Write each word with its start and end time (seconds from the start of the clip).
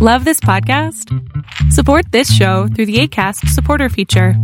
Love 0.00 0.24
this 0.24 0.38
podcast? 0.38 1.12
Support 1.72 2.12
this 2.12 2.32
show 2.32 2.68
through 2.68 2.86
the 2.86 3.00
ACAST 3.00 3.48
supporter 3.48 3.88
feature. 3.88 4.34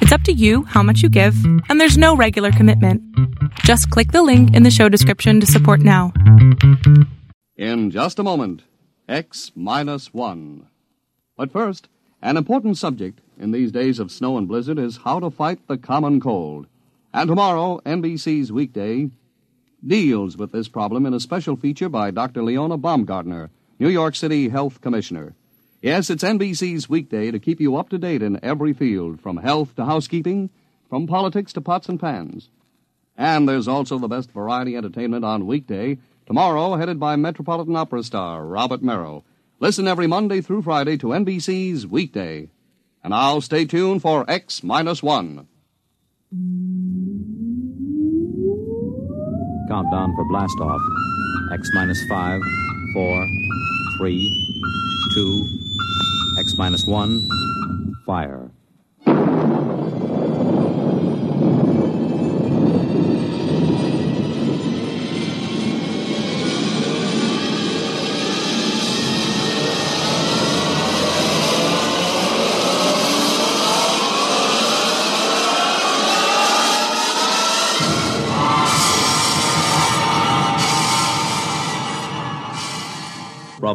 It's 0.00 0.10
up 0.10 0.22
to 0.22 0.32
you 0.32 0.64
how 0.64 0.82
much 0.82 1.00
you 1.00 1.08
give, 1.08 1.36
and 1.68 1.80
there's 1.80 1.96
no 1.96 2.16
regular 2.16 2.50
commitment. 2.50 3.00
Just 3.60 3.88
click 3.90 4.10
the 4.10 4.24
link 4.24 4.52
in 4.52 4.64
the 4.64 4.72
show 4.72 4.88
description 4.88 5.38
to 5.38 5.46
support 5.46 5.78
now. 5.78 6.12
In 7.56 7.92
just 7.92 8.18
a 8.18 8.24
moment, 8.24 8.64
X 9.08 9.52
minus 9.54 10.12
one. 10.12 10.66
But 11.36 11.52
first, 11.52 11.86
an 12.20 12.36
important 12.36 12.76
subject 12.76 13.20
in 13.38 13.52
these 13.52 13.70
days 13.70 14.00
of 14.00 14.10
snow 14.10 14.36
and 14.36 14.48
blizzard 14.48 14.80
is 14.80 14.96
how 15.04 15.20
to 15.20 15.30
fight 15.30 15.68
the 15.68 15.78
common 15.78 16.20
cold. 16.20 16.66
And 17.12 17.28
tomorrow, 17.28 17.80
NBC's 17.86 18.50
Weekday 18.50 19.10
deals 19.86 20.36
with 20.36 20.50
this 20.50 20.66
problem 20.66 21.06
in 21.06 21.14
a 21.14 21.20
special 21.20 21.54
feature 21.54 21.88
by 21.88 22.10
Dr. 22.10 22.42
Leona 22.42 22.76
Baumgartner, 22.76 23.50
New 23.78 23.88
York 23.88 24.14
City 24.14 24.48
Health 24.48 24.80
Commissioner. 24.80 25.34
Yes, 25.82 26.08
it's 26.08 26.24
NBC's 26.24 26.88
Weekday 26.88 27.30
to 27.30 27.38
keep 27.38 27.60
you 27.60 27.76
up 27.76 27.88
to 27.90 27.98
date 27.98 28.22
in 28.22 28.42
every 28.42 28.72
field, 28.72 29.20
from 29.20 29.36
health 29.36 29.76
to 29.76 29.84
housekeeping, 29.84 30.50
from 30.88 31.06
politics 31.06 31.52
to 31.54 31.60
pots 31.60 31.88
and 31.88 32.00
pans. 32.00 32.48
And 33.16 33.48
there's 33.48 33.68
also 33.68 33.98
the 33.98 34.08
best 34.08 34.30
variety 34.30 34.76
entertainment 34.76 35.24
on 35.24 35.46
weekday, 35.46 35.98
tomorrow 36.26 36.76
headed 36.76 36.98
by 36.98 37.16
Metropolitan 37.16 37.76
Opera 37.76 38.02
star 38.02 38.46
Robert 38.46 38.82
Merrill. 38.82 39.24
Listen 39.60 39.86
every 39.86 40.06
Monday 40.06 40.40
through 40.40 40.62
Friday 40.62 40.96
to 40.98 41.08
NBC's 41.08 41.86
Weekday. 41.86 42.48
And 43.02 43.10
now 43.10 43.40
stay 43.40 43.64
tuned 43.66 44.02
for 44.02 44.24
X 44.28 44.62
minus 44.62 45.02
one. 45.02 45.46
Countdown 49.68 50.14
for 50.14 50.24
blast 50.28 50.58
off. 50.60 50.80
X 51.52 51.68
minus 51.74 52.02
five, 52.08 52.40
four, 52.94 53.28
three, 53.98 54.62
two, 55.12 55.46
X 56.38 56.56
minus 56.56 56.86
one, 56.86 57.28
fire. 58.06 58.43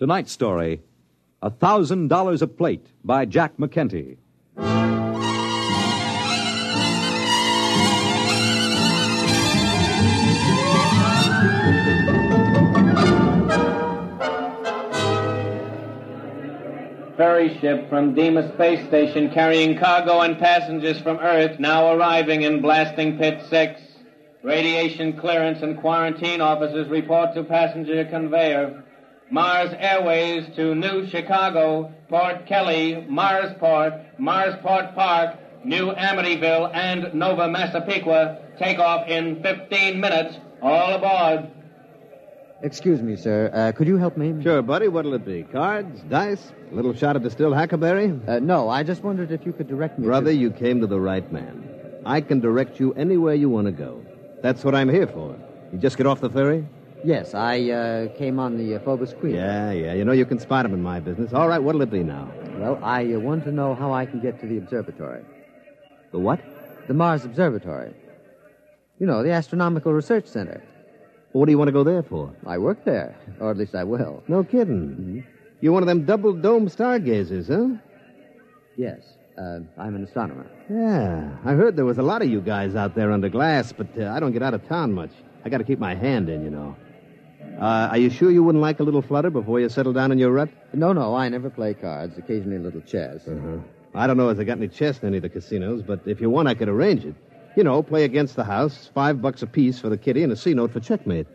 Tonight's 0.00 0.32
story 0.32 0.80
A 1.40 1.50
Thousand 1.50 2.08
Dollars 2.08 2.42
a 2.42 2.48
Plate 2.48 2.88
by 3.04 3.24
Jack 3.24 3.58
McKenty. 3.58 4.16
ferry 17.16 17.56
ship 17.60 17.88
from 17.88 18.12
Deimos 18.14 18.52
Space 18.54 18.84
Station 18.88 19.30
carrying 19.30 19.78
cargo 19.78 20.22
and 20.22 20.36
passengers 20.36 21.00
from 21.00 21.18
Earth 21.18 21.60
now 21.60 21.92
arriving 21.92 22.42
in 22.42 22.60
Blasting 22.60 23.16
Pit 23.16 23.40
6. 23.48 23.80
Radiation 24.42 25.12
clearance 25.12 25.62
and 25.62 25.78
quarantine 25.80 26.40
officers 26.40 26.88
report 26.88 27.32
to 27.34 27.44
passenger 27.44 28.04
conveyor. 28.06 28.83
Mars 29.34 29.74
Airways 29.80 30.44
to 30.54 30.76
New 30.76 31.08
Chicago, 31.08 31.92
Port 32.08 32.46
Kelly, 32.46 33.04
Marsport, 33.10 34.16
Marsport 34.16 34.94
Park, 34.94 35.36
New 35.64 35.90
Amityville, 35.90 36.72
and 36.72 37.12
Nova 37.14 37.48
Massapequa 37.48 38.38
take 38.60 38.78
off 38.78 39.08
in 39.08 39.42
15 39.42 39.98
minutes. 39.98 40.36
All 40.62 40.94
aboard. 40.94 41.50
Excuse 42.62 43.02
me, 43.02 43.16
sir. 43.16 43.50
Uh, 43.52 43.72
could 43.72 43.88
you 43.88 43.96
help 43.96 44.16
me? 44.16 44.40
Sure, 44.40 44.62
buddy. 44.62 44.86
What'll 44.86 45.14
it 45.14 45.26
be? 45.26 45.42
Cards? 45.42 46.00
Dice? 46.02 46.52
A 46.70 46.74
little 46.76 46.94
shot 46.94 47.16
of 47.16 47.24
distilled 47.24 47.56
hackberry? 47.56 48.16
Uh, 48.28 48.38
no, 48.38 48.68
I 48.68 48.84
just 48.84 49.02
wondered 49.02 49.32
if 49.32 49.44
you 49.44 49.52
could 49.52 49.66
direct 49.66 49.98
me. 49.98 50.06
Brother, 50.06 50.30
to... 50.30 50.36
you 50.36 50.52
came 50.52 50.80
to 50.80 50.86
the 50.86 51.00
right 51.00 51.30
man. 51.32 51.68
I 52.06 52.20
can 52.20 52.38
direct 52.38 52.78
you 52.78 52.94
anywhere 52.94 53.34
you 53.34 53.48
want 53.50 53.66
to 53.66 53.72
go. 53.72 54.00
That's 54.42 54.62
what 54.62 54.76
I'm 54.76 54.88
here 54.88 55.08
for. 55.08 55.36
You 55.72 55.78
just 55.78 55.96
get 55.96 56.06
off 56.06 56.20
the 56.20 56.30
ferry? 56.30 56.64
Yes, 57.04 57.34
I 57.34 57.70
uh, 57.70 58.08
came 58.16 58.38
on 58.38 58.56
the 58.56 58.76
uh, 58.76 58.78
Phobos 58.80 59.12
Queen. 59.12 59.34
Yeah, 59.34 59.72
yeah. 59.72 59.92
You 59.92 60.06
know 60.06 60.12
you 60.12 60.24
can 60.24 60.38
spot 60.38 60.64
'em 60.64 60.72
in 60.72 60.82
my 60.82 61.00
business. 61.00 61.34
All 61.34 61.46
right, 61.48 61.62
what'll 61.62 61.82
it 61.82 61.90
be 61.90 62.02
now? 62.02 62.32
Well, 62.56 62.78
I 62.82 63.12
uh, 63.12 63.18
want 63.18 63.44
to 63.44 63.52
know 63.52 63.74
how 63.74 63.92
I 63.92 64.06
can 64.06 64.20
get 64.20 64.40
to 64.40 64.46
the 64.46 64.56
observatory. 64.56 65.22
The 66.12 66.18
what? 66.18 66.40
The 66.88 66.94
Mars 66.94 67.24
Observatory. 67.26 67.92
You 68.98 69.06
know, 69.06 69.22
the 69.22 69.32
Astronomical 69.32 69.92
Research 69.92 70.26
Center. 70.26 70.62
What 71.32 71.44
do 71.44 71.52
you 71.52 71.58
want 71.58 71.68
to 71.68 71.72
go 71.72 71.84
there 71.84 72.02
for? 72.02 72.32
I 72.46 72.56
work 72.56 72.84
there, 72.84 73.14
or 73.38 73.50
at 73.50 73.58
least 73.58 73.74
I 73.74 73.84
will. 73.84 74.22
No 74.28 74.42
kidding. 74.42 75.26
You're 75.60 75.72
one 75.72 75.82
of 75.82 75.86
them 75.88 76.04
double 76.04 76.32
dome 76.32 76.68
stargazers, 76.68 77.48
huh? 77.48 77.68
Yes, 78.76 79.00
uh, 79.36 79.60
I'm 79.76 79.94
an 79.94 80.04
astronomer. 80.04 80.46
Yeah, 80.70 81.36
I 81.44 81.52
heard 81.52 81.76
there 81.76 81.84
was 81.84 81.98
a 81.98 82.02
lot 82.02 82.22
of 82.22 82.28
you 82.28 82.40
guys 82.40 82.76
out 82.76 82.94
there 82.94 83.12
under 83.12 83.28
glass, 83.28 83.72
but 83.72 83.88
uh, 83.98 84.10
I 84.10 84.20
don't 84.20 84.32
get 84.32 84.42
out 84.42 84.54
of 84.54 84.66
town 84.68 84.92
much. 84.92 85.10
I 85.44 85.50
got 85.50 85.58
to 85.58 85.64
keep 85.64 85.78
my 85.78 85.94
hand 85.94 86.28
in, 86.30 86.42
you 86.42 86.50
know. 86.50 86.76
Uh, 87.60 87.88
are 87.92 87.98
you 87.98 88.10
sure 88.10 88.30
you 88.30 88.42
wouldn't 88.42 88.62
like 88.62 88.80
a 88.80 88.82
little 88.82 89.02
flutter 89.02 89.30
before 89.30 89.60
you 89.60 89.68
settle 89.68 89.92
down 89.92 90.10
in 90.10 90.18
your 90.18 90.32
rut? 90.32 90.48
No, 90.72 90.92
no, 90.92 91.14
I 91.14 91.28
never 91.28 91.50
play 91.50 91.74
cards. 91.74 92.18
Occasionally 92.18 92.56
a 92.56 92.60
little 92.60 92.80
chess. 92.80 93.26
Uh-huh. 93.28 93.58
I 93.94 94.06
don't 94.06 94.16
know 94.16 94.28
if 94.28 94.36
they 94.36 94.44
got 94.44 94.58
any 94.58 94.68
chess 94.68 94.98
in 95.00 95.08
any 95.08 95.18
of 95.18 95.22
the 95.22 95.28
casinos, 95.28 95.82
but 95.82 96.00
if 96.06 96.20
you 96.20 96.28
want, 96.28 96.48
I 96.48 96.54
could 96.54 96.68
arrange 96.68 97.04
it. 97.04 97.14
You 97.56 97.62
know, 97.62 97.82
play 97.82 98.02
against 98.02 98.34
the 98.34 98.42
house, 98.42 98.90
five 98.92 99.22
bucks 99.22 99.42
apiece 99.42 99.78
for 99.78 99.88
the 99.88 99.96
kitty, 99.96 100.24
and 100.24 100.32
a 100.32 100.36
C 100.36 100.52
note 100.52 100.72
for 100.72 100.80
checkmate. 100.80 101.28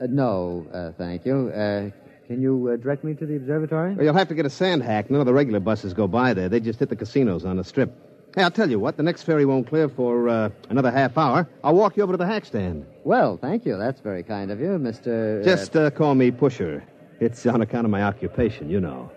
Uh, 0.00 0.06
no, 0.08 0.66
uh, 0.72 0.92
thank 0.96 1.26
you. 1.26 1.48
Uh, 1.48 1.90
can 2.28 2.40
you 2.40 2.68
uh, 2.68 2.76
direct 2.76 3.02
me 3.02 3.14
to 3.14 3.26
the 3.26 3.36
observatory? 3.36 3.94
Well, 3.94 4.04
you'll 4.04 4.14
have 4.14 4.28
to 4.28 4.34
get 4.34 4.46
a 4.46 4.50
sand 4.50 4.84
hack. 4.84 5.10
None 5.10 5.20
of 5.20 5.26
the 5.26 5.32
regular 5.34 5.58
buses 5.58 5.94
go 5.94 6.06
by 6.06 6.34
there. 6.34 6.48
They 6.48 6.60
just 6.60 6.78
hit 6.78 6.88
the 6.90 6.96
casinos 6.96 7.44
on 7.44 7.56
the 7.56 7.64
strip. 7.64 7.92
Hey, 8.36 8.42
I'll 8.42 8.50
tell 8.50 8.70
you 8.70 8.78
what. 8.78 8.98
The 8.98 9.02
next 9.02 9.22
ferry 9.22 9.46
won't 9.46 9.66
clear 9.66 9.88
for 9.88 10.28
uh, 10.28 10.50
another 10.68 10.90
half 10.90 11.16
hour. 11.16 11.48
I'll 11.64 11.74
walk 11.74 11.96
you 11.96 12.02
over 12.02 12.12
to 12.12 12.18
the 12.18 12.26
hack 12.26 12.44
stand. 12.44 12.84
Well, 13.02 13.38
thank 13.38 13.64
you. 13.64 13.78
That's 13.78 14.02
very 14.02 14.22
kind 14.22 14.50
of 14.50 14.60
you, 14.60 14.68
Mr. 14.78 15.42
Just 15.42 15.74
uh, 15.74 15.90
call 15.90 16.14
me 16.14 16.30
Pusher. 16.30 16.84
It's 17.18 17.46
on 17.46 17.62
account 17.62 17.86
of 17.86 17.90
my 17.90 18.02
occupation, 18.02 18.68
you 18.68 18.78
know. 18.78 19.10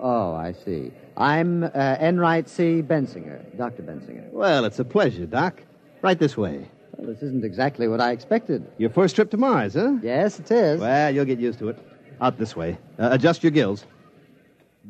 Oh, 0.00 0.34
I 0.34 0.52
see. 0.52 0.92
I'm 1.18 1.64
uh, 1.64 1.68
Enright 2.00 2.48
C. 2.48 2.80
Bensinger, 2.80 3.54
Dr. 3.58 3.82
Bensinger. 3.82 4.30
Well, 4.32 4.64
it's 4.64 4.78
a 4.78 4.84
pleasure, 4.84 5.26
Doc. 5.26 5.62
Right 6.00 6.18
this 6.18 6.38
way. 6.38 6.70
Well, 6.96 7.12
this 7.12 7.22
isn't 7.22 7.44
exactly 7.44 7.86
what 7.86 8.00
I 8.00 8.12
expected. 8.12 8.66
Your 8.78 8.88
first 8.88 9.14
trip 9.14 9.30
to 9.32 9.36
Mars, 9.36 9.74
huh? 9.74 9.98
Yes, 10.02 10.40
it 10.40 10.50
is. 10.50 10.80
Well, 10.80 11.14
you'll 11.14 11.26
get 11.26 11.38
used 11.38 11.58
to 11.58 11.68
it. 11.68 11.78
Out 12.22 12.38
this 12.38 12.56
way. 12.56 12.78
Uh, 12.98 13.10
adjust 13.12 13.42
your 13.42 13.50
gills. 13.50 13.84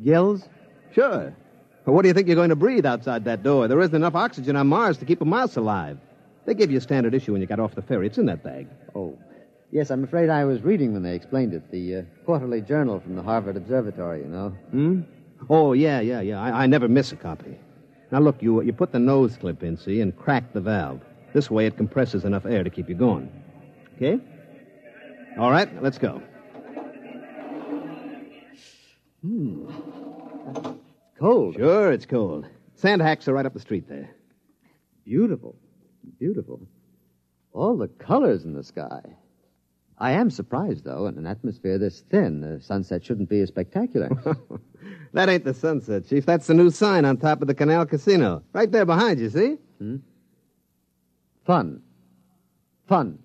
Gills? 0.01 0.47
Sure. 0.93 1.35
But 1.87 1.93
what 1.93 2.01
do 2.01 2.09
you 2.09 2.13
think 2.13 2.27
you're 2.27 2.35
going 2.35 2.49
to 2.49 2.55
breathe 2.57 2.85
outside 2.85 3.23
that 3.23 3.43
door? 3.43 3.69
There 3.69 3.79
isn't 3.79 3.95
enough 3.95 4.13
oxygen 4.13 4.57
on 4.57 4.67
Mars 4.67 4.97
to 4.97 5.05
keep 5.05 5.21
a 5.21 5.25
mouse 5.25 5.55
alive. 5.55 5.97
They 6.45 6.53
gave 6.53 6.69
you 6.69 6.79
a 6.79 6.81
standard 6.81 7.13
issue 7.13 7.31
when 7.31 7.39
you 7.39 7.47
got 7.47 7.61
off 7.61 7.75
the 7.75 7.81
ferry. 7.81 8.07
It's 8.07 8.17
in 8.17 8.25
that 8.25 8.43
bag. 8.43 8.67
Oh. 8.93 9.17
Yes, 9.71 9.89
I'm 9.89 10.03
afraid 10.03 10.29
I 10.29 10.43
was 10.43 10.61
reading 10.63 10.91
when 10.91 11.01
they 11.01 11.15
explained 11.15 11.53
it. 11.53 11.71
The 11.71 11.95
uh, 11.95 12.01
quarterly 12.25 12.59
journal 12.59 12.99
from 12.99 13.15
the 13.15 13.23
Harvard 13.23 13.55
Observatory, 13.55 14.19
you 14.19 14.27
know. 14.27 14.49
Hmm? 14.71 15.01
Oh, 15.49 15.71
yeah, 15.71 16.01
yeah, 16.01 16.19
yeah. 16.19 16.41
I, 16.41 16.63
I 16.63 16.67
never 16.67 16.89
miss 16.89 17.13
a 17.13 17.15
copy. 17.15 17.57
Now, 18.11 18.19
look, 18.19 18.43
you, 18.43 18.61
you 18.63 18.73
put 18.73 18.91
the 18.91 18.99
nose 18.99 19.37
clip 19.37 19.63
in, 19.63 19.77
see, 19.77 20.01
and 20.01 20.13
crack 20.17 20.51
the 20.51 20.59
valve. 20.59 20.99
This 21.31 21.49
way 21.49 21.67
it 21.67 21.77
compresses 21.77 22.25
enough 22.25 22.45
air 22.45 22.65
to 22.65 22.69
keep 22.69 22.89
you 22.89 22.95
going. 22.95 23.31
Okay? 23.95 24.19
All 25.39 25.51
right, 25.51 25.81
let's 25.81 25.97
go. 25.97 26.21
Cold. 31.19 31.55
Sure, 31.55 31.91
it's 31.91 32.05
cold. 32.05 32.47
Sand 32.75 33.01
hacks 33.01 33.27
are 33.27 33.33
right 33.33 33.45
up 33.45 33.53
the 33.53 33.59
street 33.59 33.87
there. 33.89 34.09
Beautiful. 35.03 35.55
Beautiful. 36.19 36.61
All 37.53 37.75
the 37.75 37.87
colors 37.87 38.45
in 38.45 38.53
the 38.53 38.63
sky. 38.63 39.01
I 39.97 40.11
am 40.11 40.29
surprised, 40.29 40.83
though, 40.83 41.07
in 41.07 41.17
an 41.17 41.25
atmosphere 41.25 41.79
this 41.79 42.01
thin, 42.01 42.41
the 42.41 42.61
sunset 42.61 43.03
shouldn't 43.03 43.29
be 43.29 43.41
as 43.41 43.49
spectacular. 43.49 44.09
that 45.13 45.27
ain't 45.27 45.43
the 45.43 45.55
sunset, 45.55 46.07
Chief. 46.07 46.23
That's 46.23 46.45
the 46.45 46.53
new 46.53 46.69
sign 46.69 47.03
on 47.03 47.17
top 47.17 47.41
of 47.41 47.47
the 47.47 47.55
Canal 47.55 47.87
Casino. 47.87 48.43
Right 48.53 48.71
there 48.71 48.85
behind 48.85 49.19
you, 49.19 49.29
see? 49.31 49.57
Hmm? 49.79 49.95
Fun. 51.45 51.81
Fun. 52.87 53.17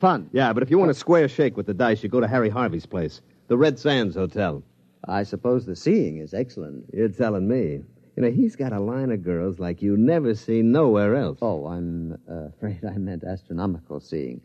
Fun. 0.00 0.30
Yeah, 0.32 0.54
but 0.54 0.62
if 0.62 0.70
you 0.70 0.78
want 0.78 0.90
a 0.90 0.94
square 0.94 1.28
shake 1.28 1.58
with 1.58 1.66
the 1.66 1.74
dice, 1.74 2.02
you 2.02 2.08
go 2.08 2.20
to 2.20 2.28
Harry 2.28 2.48
Harvey's 2.48 2.86
place, 2.86 3.20
the 3.48 3.58
Red 3.58 3.78
Sands 3.78 4.14
Hotel. 4.14 4.62
I 5.08 5.22
suppose 5.24 5.66
the 5.66 5.76
seeing 5.76 6.18
is 6.18 6.34
excellent. 6.34 6.86
You're 6.92 7.08
telling 7.08 7.48
me. 7.48 7.82
You 8.16 8.22
know, 8.22 8.30
he's 8.30 8.56
got 8.56 8.72
a 8.72 8.80
line 8.80 9.10
of 9.10 9.22
girls 9.22 9.58
like 9.58 9.80
you 9.80 9.96
never 9.96 10.34
see 10.34 10.60
nowhere 10.60 11.16
else. 11.16 11.38
Oh, 11.40 11.66
I'm 11.66 12.18
uh, 12.30 12.48
afraid 12.48 12.84
I 12.84 12.98
meant 12.98 13.24
astronomical 13.24 14.00
seeing. 14.00 14.42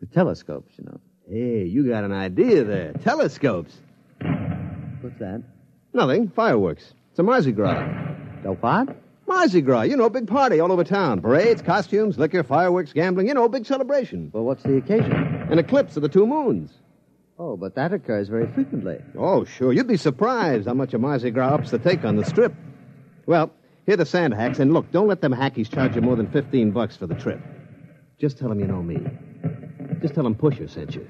The 0.00 0.06
telescopes, 0.06 0.72
you 0.78 0.84
know. 0.84 1.00
Hey, 1.28 1.64
you 1.64 1.86
got 1.86 2.04
an 2.04 2.12
idea 2.12 2.64
there. 2.64 2.92
Telescopes. 2.94 3.76
What's 5.00 5.18
that? 5.18 5.42
Nothing. 5.92 6.30
Fireworks. 6.30 6.94
It's 7.10 7.18
a 7.18 7.22
Mardi 7.22 7.52
Gras. 7.52 7.86
The 8.42 8.52
what? 8.52 8.96
Mardi 9.26 9.60
Gras, 9.60 9.82
you 9.82 9.96
know, 9.96 10.08
big 10.08 10.26
party 10.26 10.58
all 10.58 10.72
over 10.72 10.84
town. 10.84 11.20
Parades, 11.20 11.60
costumes, 11.60 12.18
liquor, 12.18 12.42
fireworks, 12.42 12.94
gambling, 12.94 13.28
you 13.28 13.34
know, 13.34 13.46
big 13.48 13.66
celebration. 13.66 14.30
Well, 14.32 14.44
what's 14.44 14.62
the 14.62 14.78
occasion? 14.78 15.12
An 15.12 15.58
eclipse 15.58 15.96
of 15.96 16.02
the 16.02 16.08
two 16.08 16.26
moons. 16.26 16.72
Oh, 17.40 17.56
but 17.56 17.76
that 17.76 17.92
occurs 17.92 18.28
very 18.28 18.48
frequently. 18.48 18.98
Oh, 19.16 19.44
sure. 19.44 19.72
You'd 19.72 19.86
be 19.86 19.96
surprised 19.96 20.66
how 20.66 20.74
much 20.74 20.92
a 20.92 20.98
Mardi 20.98 21.30
Gras 21.30 21.54
ups 21.54 21.70
the 21.70 21.78
take 21.78 22.04
on 22.04 22.16
the 22.16 22.24
strip. 22.24 22.52
Well, 23.26 23.52
here 23.86 23.94
are 23.94 23.96
the 23.96 24.06
sand 24.06 24.34
hacks, 24.34 24.58
and 24.58 24.74
look, 24.74 24.90
don't 24.90 25.06
let 25.06 25.20
them 25.20 25.32
hackies 25.32 25.70
charge 25.70 25.94
you 25.94 26.02
more 26.02 26.16
than 26.16 26.28
15 26.30 26.72
bucks 26.72 26.96
for 26.96 27.06
the 27.06 27.14
trip. 27.14 27.40
Just 28.18 28.38
tell 28.38 28.48
them 28.48 28.58
you 28.58 28.66
know 28.66 28.82
me. 28.82 28.98
Just 30.00 30.14
tell 30.14 30.24
them 30.24 30.34
Pusher 30.34 30.66
sent 30.66 30.96
you. 30.96 31.06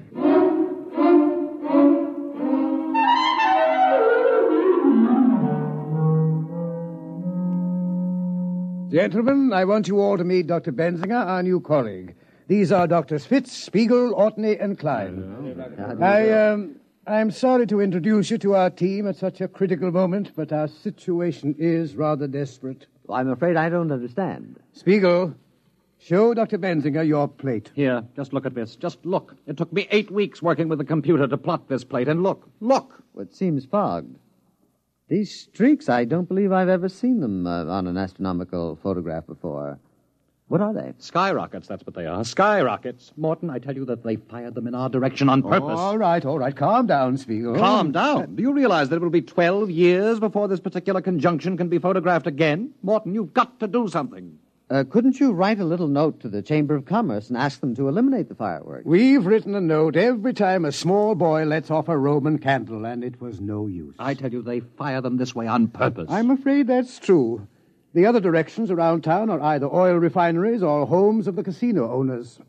Gentlemen, 8.91 9.51
I 9.53 9.65
want 9.65 9.87
you 9.87 9.99
all 9.99 10.17
to 10.17 10.23
meet 10.23 10.47
Dr. 10.47 10.71
Benzinger, 10.71 11.25
our 11.25 11.41
new 11.41 11.59
colleague. 11.59 12.15
These 12.49 12.71
are 12.71 12.87
Doctors 12.87 13.27
Fitz, 13.27 13.51
Spiegel, 13.51 14.11
Ortney, 14.15 14.59
and 14.59 14.75
Klein. 14.75 15.63
I, 16.01 16.31
um, 16.31 16.77
I'm 17.05 17.29
sorry 17.29 17.67
to 17.67 17.79
introduce 17.79 18.31
you 18.31 18.39
to 18.39 18.55
our 18.55 18.71
team 18.71 19.07
at 19.07 19.17
such 19.17 19.39
a 19.39 19.47
critical 19.47 19.91
moment, 19.91 20.31
but 20.35 20.51
our 20.51 20.67
situation 20.67 21.53
is 21.59 21.95
rather 21.95 22.25
desperate. 22.25 22.87
I'm 23.07 23.29
afraid 23.29 23.55
I 23.55 23.69
don't 23.69 23.91
understand. 23.91 24.59
Spiegel, 24.73 25.35
show 25.99 26.33
Dr. 26.33 26.57
Benzinger 26.57 27.07
your 27.07 27.27
plate. 27.27 27.69
Here, 27.75 28.03
just 28.15 28.33
look 28.33 28.47
at 28.47 28.55
this. 28.55 28.75
Just 28.75 29.05
look. 29.05 29.35
It 29.45 29.55
took 29.55 29.71
me 29.71 29.87
eight 29.91 30.09
weeks 30.09 30.41
working 30.41 30.69
with 30.69 30.79
the 30.79 30.85
computer 30.85 31.27
to 31.27 31.37
plot 31.37 31.69
this 31.69 31.83
plate, 31.83 32.07
and 32.07 32.23
look, 32.23 32.49
look. 32.61 33.03
It 33.19 33.35
seems 33.35 33.65
fogged. 33.65 34.17
These 35.07 35.39
streaks, 35.39 35.87
I 35.87 36.03
don't 36.03 36.27
believe 36.27 36.51
I've 36.51 36.67
ever 36.67 36.89
seen 36.89 37.19
them 37.19 37.45
uh, 37.45 37.65
on 37.65 37.85
an 37.85 37.97
astronomical 37.97 38.75
photograph 38.81 39.27
before. 39.27 39.77
What 40.49 40.61
are 40.61 40.73
they? 40.73 40.93
Skyrockets, 40.97 41.67
that's 41.67 41.85
what 41.85 41.93
they 41.95 42.07
are. 42.07 42.23
Skyrockets. 42.25 43.13
Morton, 43.15 43.51
I 43.51 43.59
tell 43.59 43.75
you 43.75 43.85
that 43.85 44.03
they 44.03 44.15
fired 44.15 44.55
them 44.55 44.65
in 44.65 44.73
our 44.73 44.89
direction 44.89 45.29
on 45.29 45.43
purpose. 45.43 45.77
All 45.77 45.95
right, 45.95 46.25
all 46.25 46.39
right. 46.39 46.55
Calm 46.55 46.87
down, 46.87 47.17
Spiegel. 47.17 47.55
Calm 47.55 47.91
down. 47.91 48.35
Do 48.35 48.41
you 48.41 48.51
realize 48.51 48.89
that 48.89 48.95
it 48.95 49.01
will 49.03 49.11
be 49.11 49.21
12 49.21 49.69
years 49.69 50.19
before 50.19 50.47
this 50.47 50.59
particular 50.59 51.01
conjunction 51.01 51.55
can 51.55 51.69
be 51.69 51.77
photographed 51.77 52.25
again? 52.25 52.73
Morton, 52.81 53.13
you've 53.13 53.31
got 53.31 53.59
to 53.59 53.67
do 53.67 53.87
something. 53.87 54.39
Uh, 54.71 54.83
couldn't 54.89 55.19
you 55.19 55.33
write 55.33 55.59
a 55.59 55.65
little 55.65 55.87
note 55.87 56.19
to 56.21 56.29
the 56.29 56.41
Chamber 56.41 56.75
of 56.75 56.85
Commerce 56.85 57.29
and 57.29 57.37
ask 57.37 57.59
them 57.59 57.75
to 57.75 57.87
eliminate 57.87 58.27
the 58.27 58.35
fireworks? 58.35 58.85
We've 58.85 59.25
written 59.25 59.53
a 59.53 59.61
note 59.61 59.95
every 59.95 60.33
time 60.33 60.65
a 60.65 60.71
small 60.71 61.13
boy 61.13 61.45
lets 61.45 61.69
off 61.69 61.89
a 61.89 61.97
Roman 61.97 62.39
candle, 62.39 62.85
and 62.85 63.03
it 63.03 63.21
was 63.21 63.39
no 63.39 63.67
use. 63.67 63.95
I 63.99 64.15
tell 64.15 64.31
you, 64.31 64.41
they 64.41 64.61
fire 64.61 65.01
them 65.01 65.17
this 65.17 65.35
way 65.35 65.45
on 65.45 65.67
purpose. 65.67 66.07
I'm 66.09 66.31
afraid 66.31 66.67
that's 66.67 66.97
true. 66.99 67.47
The 67.93 68.05
other 68.05 68.19
directions 68.19 68.69
around 68.69 69.03
town 69.03 69.31
are 69.31 69.41
either 69.41 69.65
oil 69.65 69.95
refineries 69.95 70.61
or 70.61 70.85
homes 70.85 71.27
of 71.27 71.35
the 71.35 71.43
casino 71.43 71.91
owners. 71.91 72.39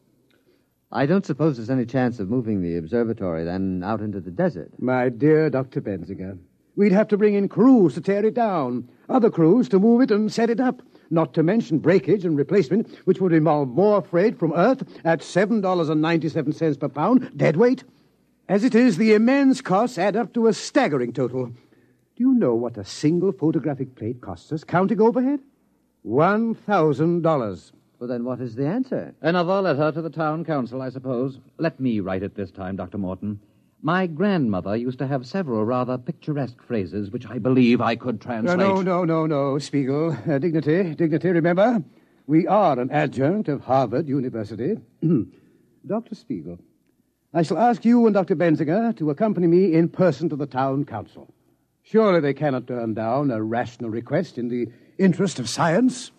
I 0.92 1.06
don't 1.06 1.24
suppose 1.24 1.56
there's 1.56 1.70
any 1.70 1.86
chance 1.86 2.18
of 2.18 2.28
moving 2.28 2.60
the 2.60 2.76
observatory 2.76 3.44
then 3.44 3.82
out 3.82 4.02
into 4.02 4.20
the 4.20 4.30
desert. 4.30 4.70
My 4.78 5.08
dear 5.08 5.48
Dr. 5.48 5.80
Benzinger, 5.80 6.36
we'd 6.76 6.92
have 6.92 7.08
to 7.08 7.16
bring 7.16 7.34
in 7.34 7.48
crews 7.48 7.94
to 7.94 8.02
tear 8.02 8.26
it 8.26 8.34
down, 8.34 8.90
other 9.08 9.30
crews 9.30 9.68
to 9.70 9.78
move 9.78 10.02
it 10.02 10.10
and 10.10 10.30
set 10.30 10.50
it 10.50 10.60
up, 10.60 10.82
not 11.08 11.32
to 11.34 11.42
mention 11.42 11.78
breakage 11.78 12.26
and 12.26 12.36
replacement, 12.36 12.94
which 13.06 13.20
would 13.20 13.32
involve 13.32 13.68
more 13.68 14.02
freight 14.02 14.38
from 14.38 14.52
Earth 14.52 14.82
at 15.04 15.20
$7.97 15.20 16.78
per 16.78 16.88
pound, 16.88 17.30
dead 17.36 17.56
weight. 17.56 17.82
As 18.46 18.62
it 18.62 18.74
is, 18.74 18.98
the 18.98 19.14
immense 19.14 19.62
costs 19.62 19.96
add 19.96 20.16
up 20.16 20.34
to 20.34 20.48
a 20.48 20.52
staggering 20.52 21.14
total. 21.14 21.52
Do 22.20 22.26
you 22.26 22.34
know 22.34 22.54
what 22.54 22.76
a 22.76 22.84
single 22.84 23.32
photographic 23.32 23.94
plate 23.96 24.20
costs 24.20 24.52
us, 24.52 24.62
counting 24.62 25.00
overhead? 25.00 25.40
$1,000. 26.06 27.72
Well, 27.98 28.08
then 28.08 28.24
what 28.24 28.42
is 28.42 28.54
the 28.54 28.66
answer? 28.66 29.14
Another 29.22 29.62
letter 29.62 29.90
to 29.90 30.02
the 30.02 30.10
town 30.10 30.44
council, 30.44 30.82
I 30.82 30.90
suppose. 30.90 31.38
Let 31.56 31.80
me 31.80 32.00
write 32.00 32.22
it 32.22 32.34
this 32.34 32.50
time, 32.50 32.76
Dr. 32.76 32.98
Morton. 32.98 33.40
My 33.80 34.06
grandmother 34.06 34.76
used 34.76 34.98
to 34.98 35.06
have 35.06 35.24
several 35.26 35.64
rather 35.64 35.96
picturesque 35.96 36.62
phrases 36.62 37.10
which 37.10 37.24
I 37.26 37.38
believe 37.38 37.80
I 37.80 37.96
could 37.96 38.16
No, 38.16 38.20
translate. 38.26 38.58
no, 38.58 38.82
no, 38.82 39.04
no, 39.06 39.24
no, 39.24 39.58
Spiegel. 39.58 40.14
Uh, 40.28 40.36
dignity, 40.36 40.94
dignity, 40.94 41.30
remember? 41.30 41.82
We 42.26 42.46
are 42.46 42.78
an 42.78 42.90
adjunct 42.90 43.48
of 43.48 43.62
Harvard 43.62 44.06
University. 44.06 44.78
Dr. 45.86 46.14
Spiegel, 46.14 46.58
I 47.32 47.40
shall 47.44 47.56
ask 47.56 47.82
you 47.82 48.04
and 48.04 48.12
Dr. 48.12 48.36
Benzinger 48.36 48.94
to 48.98 49.08
accompany 49.08 49.46
me 49.46 49.72
in 49.72 49.88
person 49.88 50.28
to 50.28 50.36
the 50.36 50.44
town 50.44 50.84
council. 50.84 51.32
Surely 51.82 52.20
they 52.20 52.34
cannot 52.34 52.66
turn 52.66 52.94
down 52.94 53.30
a 53.30 53.42
rational 53.42 53.90
request 53.90 54.38
in 54.38 54.48
the 54.48 54.68
interest 54.98 55.38
of 55.38 55.48
science. 55.48 56.12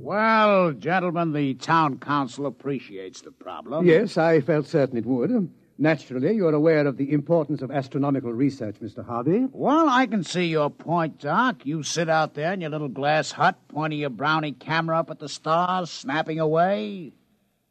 Well, 0.00 0.72
gentlemen, 0.72 1.32
the 1.32 1.54
town 1.54 1.98
council 1.98 2.46
appreciates 2.46 3.20
the 3.20 3.30
problem. 3.30 3.86
Yes, 3.86 4.16
I 4.16 4.40
felt 4.40 4.66
certain 4.66 4.96
it 4.96 5.06
would. 5.06 5.50
Naturally, 5.80 6.34
you're 6.34 6.54
aware 6.54 6.86
of 6.86 6.96
the 6.96 7.12
importance 7.12 7.62
of 7.62 7.70
astronomical 7.70 8.32
research, 8.32 8.76
Mr. 8.82 9.04
Harvey. 9.06 9.46
Well, 9.52 9.88
I 9.88 10.06
can 10.06 10.24
see 10.24 10.46
your 10.46 10.70
point, 10.70 11.20
Doc. 11.20 11.64
You 11.64 11.84
sit 11.84 12.08
out 12.08 12.34
there 12.34 12.52
in 12.52 12.60
your 12.60 12.70
little 12.70 12.88
glass 12.88 13.30
hut, 13.30 13.56
pointing 13.68 14.00
your 14.00 14.10
brownie 14.10 14.52
camera 14.52 14.98
up 14.98 15.10
at 15.10 15.20
the 15.20 15.28
stars, 15.28 15.90
snapping 15.90 16.40
away. 16.40 17.12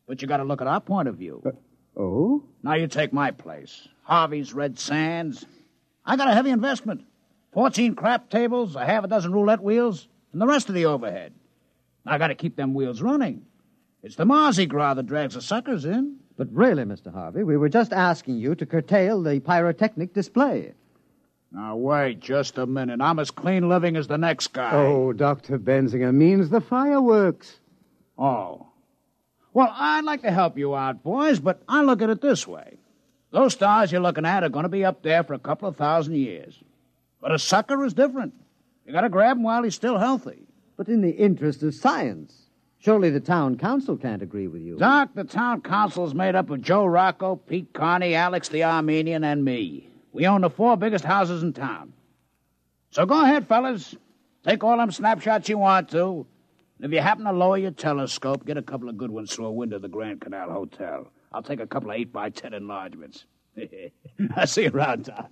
But 0.07 0.21
you 0.21 0.27
got 0.27 0.37
to 0.37 0.43
look 0.43 0.61
at 0.61 0.67
our 0.67 0.81
point 0.81 1.07
of 1.07 1.15
view. 1.15 1.41
Uh, 1.45 1.51
oh? 1.99 2.43
Now 2.63 2.73
you 2.75 2.87
take 2.87 3.11
my 3.13 3.31
place. 3.31 3.87
Harvey's 4.03 4.53
Red 4.53 4.79
Sands. 4.79 5.45
I 6.05 6.15
got 6.15 6.29
a 6.29 6.33
heavy 6.33 6.49
investment. 6.49 7.03
Fourteen 7.51 7.95
crap 7.95 8.29
tables, 8.29 8.75
a 8.75 8.85
half 8.85 9.03
a 9.03 9.07
dozen 9.07 9.33
roulette 9.33 9.61
wheels, 9.61 10.07
and 10.31 10.41
the 10.41 10.47
rest 10.47 10.69
of 10.69 10.75
the 10.75 10.85
overhead. 10.85 11.33
I 12.05 12.17
got 12.17 12.27
to 12.27 12.35
keep 12.35 12.55
them 12.55 12.73
wheels 12.73 13.01
running. 13.01 13.45
It's 14.01 14.15
the 14.15 14.25
Mardi 14.25 14.65
Gras 14.65 14.93
that 14.93 15.07
drags 15.07 15.33
the 15.33 15.41
suckers 15.41 15.83
in. 15.83 16.17
But 16.37 16.53
really, 16.53 16.83
Mr. 16.83 17.11
Harvey, 17.11 17.43
we 17.43 17.57
were 17.57 17.67
just 17.67 17.91
asking 17.91 18.37
you 18.37 18.53
to 18.55 18.65
curtail 18.65 19.21
the 19.23 19.39
pyrotechnic 19.39 20.13
display. 20.13 20.73
Now, 21.51 21.75
wait 21.75 22.19
just 22.19 22.57
a 22.57 22.65
minute. 22.65 23.01
I'm 23.01 23.19
as 23.19 23.31
clean 23.31 23.67
living 23.67 23.95
as 23.97 24.07
the 24.07 24.17
next 24.17 24.53
guy. 24.53 24.71
Oh, 24.73 25.13
Dr. 25.13 25.57
Benzinger 25.57 26.13
means 26.13 26.49
the 26.49 26.61
fireworks. 26.61 27.59
Oh. 28.17 28.66
Well, 29.53 29.73
I'd 29.73 30.03
like 30.03 30.21
to 30.21 30.31
help 30.31 30.57
you 30.57 30.75
out, 30.75 31.03
boys, 31.03 31.39
but 31.39 31.61
I 31.67 31.81
look 31.81 32.01
at 32.01 32.09
it 32.09 32.21
this 32.21 32.47
way. 32.47 32.77
Those 33.31 33.53
stars 33.53 33.91
you're 33.91 34.01
looking 34.01 34.25
at 34.25 34.43
are 34.43 34.49
going 34.49 34.63
to 34.63 34.69
be 34.69 34.85
up 34.85 35.03
there 35.03 35.23
for 35.23 35.33
a 35.33 35.39
couple 35.39 35.67
of 35.67 35.75
thousand 35.75 36.15
years. 36.15 36.61
But 37.21 37.31
a 37.31 37.39
sucker 37.39 37.83
is 37.85 37.93
different. 37.93 38.33
You 38.85 38.93
got 38.93 39.01
to 39.01 39.09
grab 39.09 39.37
him 39.37 39.43
while 39.43 39.63
he's 39.63 39.75
still 39.75 39.97
healthy. 39.97 40.47
But 40.77 40.87
in 40.87 41.01
the 41.01 41.11
interest 41.11 41.63
of 41.63 41.73
science, 41.73 42.47
surely 42.79 43.09
the 43.09 43.19
town 43.19 43.57
council 43.57 43.97
can't 43.97 44.21
agree 44.21 44.47
with 44.47 44.61
you. 44.61 44.77
Doc, 44.77 45.09
the 45.15 45.23
town 45.23 45.61
council 45.61 46.05
is 46.05 46.13
made 46.13 46.35
up 46.35 46.49
of 46.49 46.61
Joe 46.61 46.85
Rocco, 46.85 47.35
Pete 47.35 47.73
Carney, 47.73 48.13
Alex 48.15 48.47
the 48.49 48.63
Armenian, 48.63 49.23
and 49.23 49.43
me. 49.43 49.89
We 50.13 50.27
own 50.27 50.41
the 50.41 50.49
four 50.49 50.77
biggest 50.77 51.03
houses 51.03 51.43
in 51.43 51.53
town. 51.53 51.93
So 52.91 53.05
go 53.05 53.21
ahead, 53.23 53.47
fellas. 53.47 53.95
Take 54.43 54.63
all 54.63 54.77
them 54.77 54.91
snapshots 54.91 55.49
you 55.49 55.57
want 55.57 55.89
to. 55.89 56.25
And 56.79 56.93
if 56.93 56.95
you 56.95 57.01
happen 57.01 57.25
to 57.25 57.31
lower 57.31 57.57
your 57.57 57.71
telescope, 57.71 58.45
get 58.45 58.55
a 58.57 58.61
couple 58.61 58.87
of 58.87 58.97
good 58.97 59.09
ones 59.09 59.33
through 59.33 59.45
a 59.45 59.51
window 59.51 59.77
of 59.77 59.81
the 59.81 59.87
Grand 59.87 60.21
Canal 60.21 60.51
Hotel. 60.51 61.07
I'll 61.31 61.41
take 61.41 61.59
a 61.59 61.65
couple 61.65 61.89
of 61.89 61.97
8 61.97 62.13
by 62.13 62.29
10 62.29 62.53
enlargements. 62.53 63.25
I'll 64.35 64.45
see 64.45 64.63
you 64.63 64.69
around, 64.69 65.05
Doc. 65.05 65.31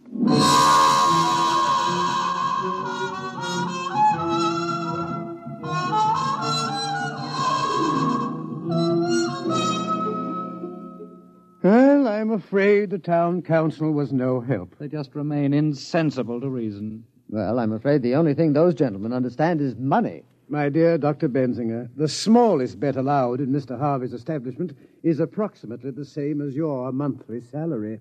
Well, 11.61 12.07
I'm 12.07 12.31
afraid 12.31 12.89
the 12.89 12.99
town 12.99 13.43
council 13.43 13.91
was 13.91 14.11
no 14.11 14.41
help. 14.41 14.75
They 14.79 14.87
just 14.87 15.13
remain 15.13 15.53
insensible 15.53 16.41
to 16.41 16.49
reason. 16.49 17.05
Well, 17.29 17.59
I'm 17.59 17.71
afraid 17.71 18.01
the 18.01 18.15
only 18.15 18.33
thing 18.33 18.53
those 18.53 18.73
gentlemen 18.73 19.13
understand 19.13 19.61
is 19.61 19.75
money. 19.75 20.23
My 20.47 20.69
dear 20.69 20.99
Dr. 20.99 21.27
Benzinger, 21.27 21.89
the 21.95 22.07
smallest 22.07 22.79
bet 22.79 22.97
allowed 22.97 23.41
in 23.41 23.49
Mr. 23.49 23.79
Harvey's 23.79 24.13
establishment 24.13 24.73
is 25.01 25.19
approximately 25.19 25.89
the 25.89 26.05
same 26.05 26.39
as 26.39 26.55
your 26.55 26.91
monthly 26.91 27.41
salary. 27.41 27.99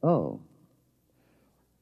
Oh. 0.00 0.40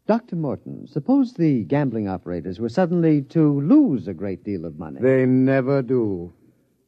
Dr. 0.06 0.36
Morton, 0.36 0.86
suppose 0.86 1.34
the 1.34 1.64
gambling 1.64 2.08
operators 2.08 2.58
were 2.58 2.70
suddenly 2.70 3.20
to 3.22 3.60
lose 3.60 4.08
a 4.08 4.14
great 4.14 4.42
deal 4.44 4.64
of 4.64 4.78
money. 4.78 4.98
They 4.98 5.26
never 5.26 5.82
do. 5.82 6.32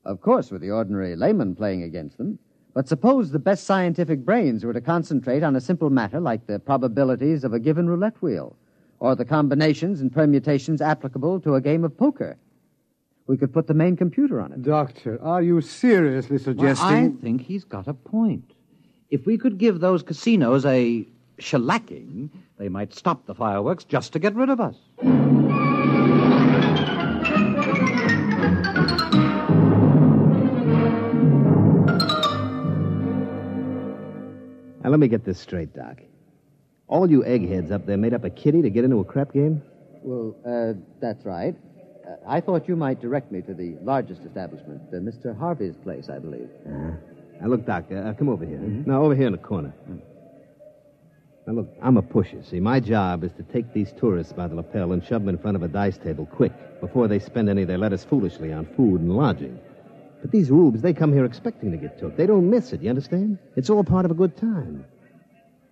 Of 0.07 0.23
course, 0.23 0.51
with 0.51 0.63
the 0.63 0.71
ordinary 0.71 1.15
layman 1.15 1.55
playing 1.55 1.83
against 1.83 2.17
them. 2.17 2.39
But 2.73 2.89
suppose 2.89 3.31
the 3.31 3.39
best 3.39 3.65
scientific 3.65 4.25
brains 4.25 4.65
were 4.65 4.73
to 4.73 4.81
concentrate 4.81 5.43
on 5.43 5.57
a 5.57 5.61
simple 5.61 5.91
matter 5.91 6.21
like 6.21 6.47
the 6.47 6.59
probabilities 6.59 7.45
of 7.45 7.53
a 7.53 7.61
given 7.61 7.87
roulette 7.87 8.23
wheel, 8.23 8.57
or 8.99 9.15
the 9.15 9.27
combinations 9.27 10.01
and 10.01 10.11
permutations 10.11 10.81
applicable 10.81 11.41
to 11.41 11.57
a 11.57 11.61
game 11.61 11.85
of 11.85 11.99
poker. 11.99 12.39
We 13.31 13.37
could 13.37 13.53
put 13.53 13.69
the 13.69 13.75
main 13.75 13.95
computer 13.97 14.41
on 14.41 14.51
it. 14.53 14.61
Doctor, 14.61 15.23
are 15.23 15.41
you 15.41 15.61
seriously 15.61 16.39
Well, 16.39 16.45
suggesting. 16.47 17.17
I 17.17 17.23
think 17.23 17.43
he's 17.43 17.63
got 17.63 17.87
a 17.87 17.95
point. 17.95 18.55
If 19.09 19.25
we 19.25 19.39
could 19.39 19.57
give 19.57 19.79
those 19.79 20.03
casinos 20.03 20.67
a 20.67 21.07
shellacking, 21.39 22.31
they 22.59 22.69
might 22.69 22.93
stop 22.93 23.27
the 23.27 23.35
fireworks 23.37 23.85
just 23.85 24.13
to 24.15 24.19
get 24.19 24.35
rid 24.35 24.51
of 24.51 24.61
us. 24.61 24.75
Now, 34.83 34.91
let 34.91 34.99
me 34.99 35.07
get 35.07 35.25
this 35.25 35.39
straight, 35.39 35.73
Doc. 35.73 35.99
All 36.89 37.09
you 37.09 37.25
eggheads 37.25 37.71
up 37.71 37.87
there 37.87 37.97
made 37.97 38.13
up 38.13 38.25
a 38.25 38.31
kitty 38.31 38.61
to 38.63 38.71
get 38.71 38.83
into 38.83 38.99
a 38.99 39.05
crap 39.05 39.33
game? 39.33 39.63
Well, 40.03 40.35
uh, 40.45 40.73
that's 41.01 41.25
right. 41.25 41.55
Uh, 42.11 42.17
I 42.27 42.41
thought 42.41 42.69
you 42.69 42.77
might 42.77 43.01
direct 43.01 43.31
me 43.31 43.43
to 43.43 43.55
the 43.55 43.77
largest 43.83 44.23
establishment, 44.25 44.83
uh, 44.93 44.97
Mr. 44.97 45.37
Harvey's 45.37 45.77
place, 45.77 46.09
I 46.09 46.19
believe. 46.19 46.49
Now, 47.41 47.49
look, 47.49 47.65
Doc, 47.67 47.85
uh, 47.93 48.13
come 48.15 48.29
over 48.29 48.45
here. 48.45 48.59
Now 48.59 49.03
over 49.03 49.15
here 49.15 49.27
in 49.27 49.33
the 49.33 49.39
corner. 49.39 49.73
Now, 51.47 51.53
look, 51.55 51.69
I'm 51.83 51.97
a 51.97 52.03
pusher. 52.03 52.43
See, 52.43 52.61
my 52.61 52.81
job 52.81 53.25
is 53.25 53.33
to 53.33 53.43
take 53.43 53.73
these 53.73 53.93
tourists 53.93 54.33
by 54.33 54.47
the 54.47 54.55
lapel 54.55 54.93
and 54.93 55.05
shove 55.05 55.23
them 55.23 55.31
in 55.31 55.39
front 55.39 55.57
of 55.57 55.63
a 55.63 55.69
dice 55.69 55.99
table 55.99 56.27
quick 56.27 56.53
before 56.81 57.09
they 57.09 57.19
spend 57.19 57.49
any 57.49 57.63
of 57.63 57.69
their 57.69 57.79
lettuce 57.79 58.05
foolishly 58.05 58.53
on 58.53 58.67
food 58.77 59.01
and 59.01 59.17
lodging. 59.17 59.59
But 60.21 60.31
these 60.31 60.51
rubes, 60.51 60.83
they 60.83 60.93
come 60.93 61.13
here 61.13 61.25
expecting 61.25 61.71
to 61.71 61.79
get 61.79 61.99
took. 61.99 62.17
They 62.17 62.27
don't 62.27 62.51
miss 62.51 62.73
it, 62.73 62.83
you 62.83 62.91
understand? 62.91 63.39
It's 63.57 63.71
all 63.71 63.85
part 63.85 64.05
of 64.05 64.11
a 64.11 64.15
good 64.15 64.37
time. 64.37 64.85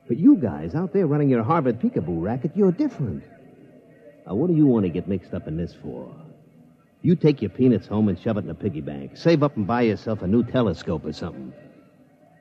But 0.07 0.17
you 0.17 0.37
guys 0.37 0.75
out 0.75 0.95
there 0.95 1.07
running 1.07 1.29
your 1.29 1.43
Harvard 1.43 1.81
peekaboo 1.81 2.23
racket, 2.23 2.53
you're 2.55 2.73
different. 2.73 3.25
Now, 4.27 4.35
what 4.35 4.49
do 4.49 4.55
you 4.55 4.67
want 4.67 4.85
to 4.85 4.89
get 4.89 5.07
mixed 5.07 5.35
up 5.35 5.47
in 5.47 5.59
this 5.59 5.75
for? 5.75 6.11
You 7.03 7.15
take 7.15 7.41
your 7.41 7.51
peanuts 7.51 7.87
home 7.87 8.09
and 8.09 8.19
shove 8.19 8.37
it 8.39 8.45
in 8.45 8.51
a 8.51 8.55
piggy 8.55 8.81
bank. 8.81 9.17
Save 9.17 9.43
up 9.43 9.57
and 9.57 9.67
buy 9.67 9.83
yourself 9.83 10.23
a 10.23 10.27
new 10.27 10.43
telescope 10.43 11.05
or 11.05 11.13
something. 11.13 11.53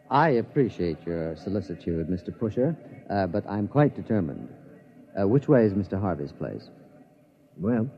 I 0.09 0.29
appreciate 0.29 0.97
your 1.05 1.35
solicitude, 1.35 2.07
Mr. 2.07 2.37
Pusher, 2.37 2.75
uh, 3.09 3.27
but 3.27 3.45
I'm 3.47 3.67
quite 3.67 3.95
determined. 3.95 4.49
Uh, 5.19 5.27
which 5.27 5.47
way 5.47 5.65
is 5.65 5.73
Mr. 5.73 5.99
Harvey's 5.99 6.31
place? 6.31 6.69
Well, 7.59 7.89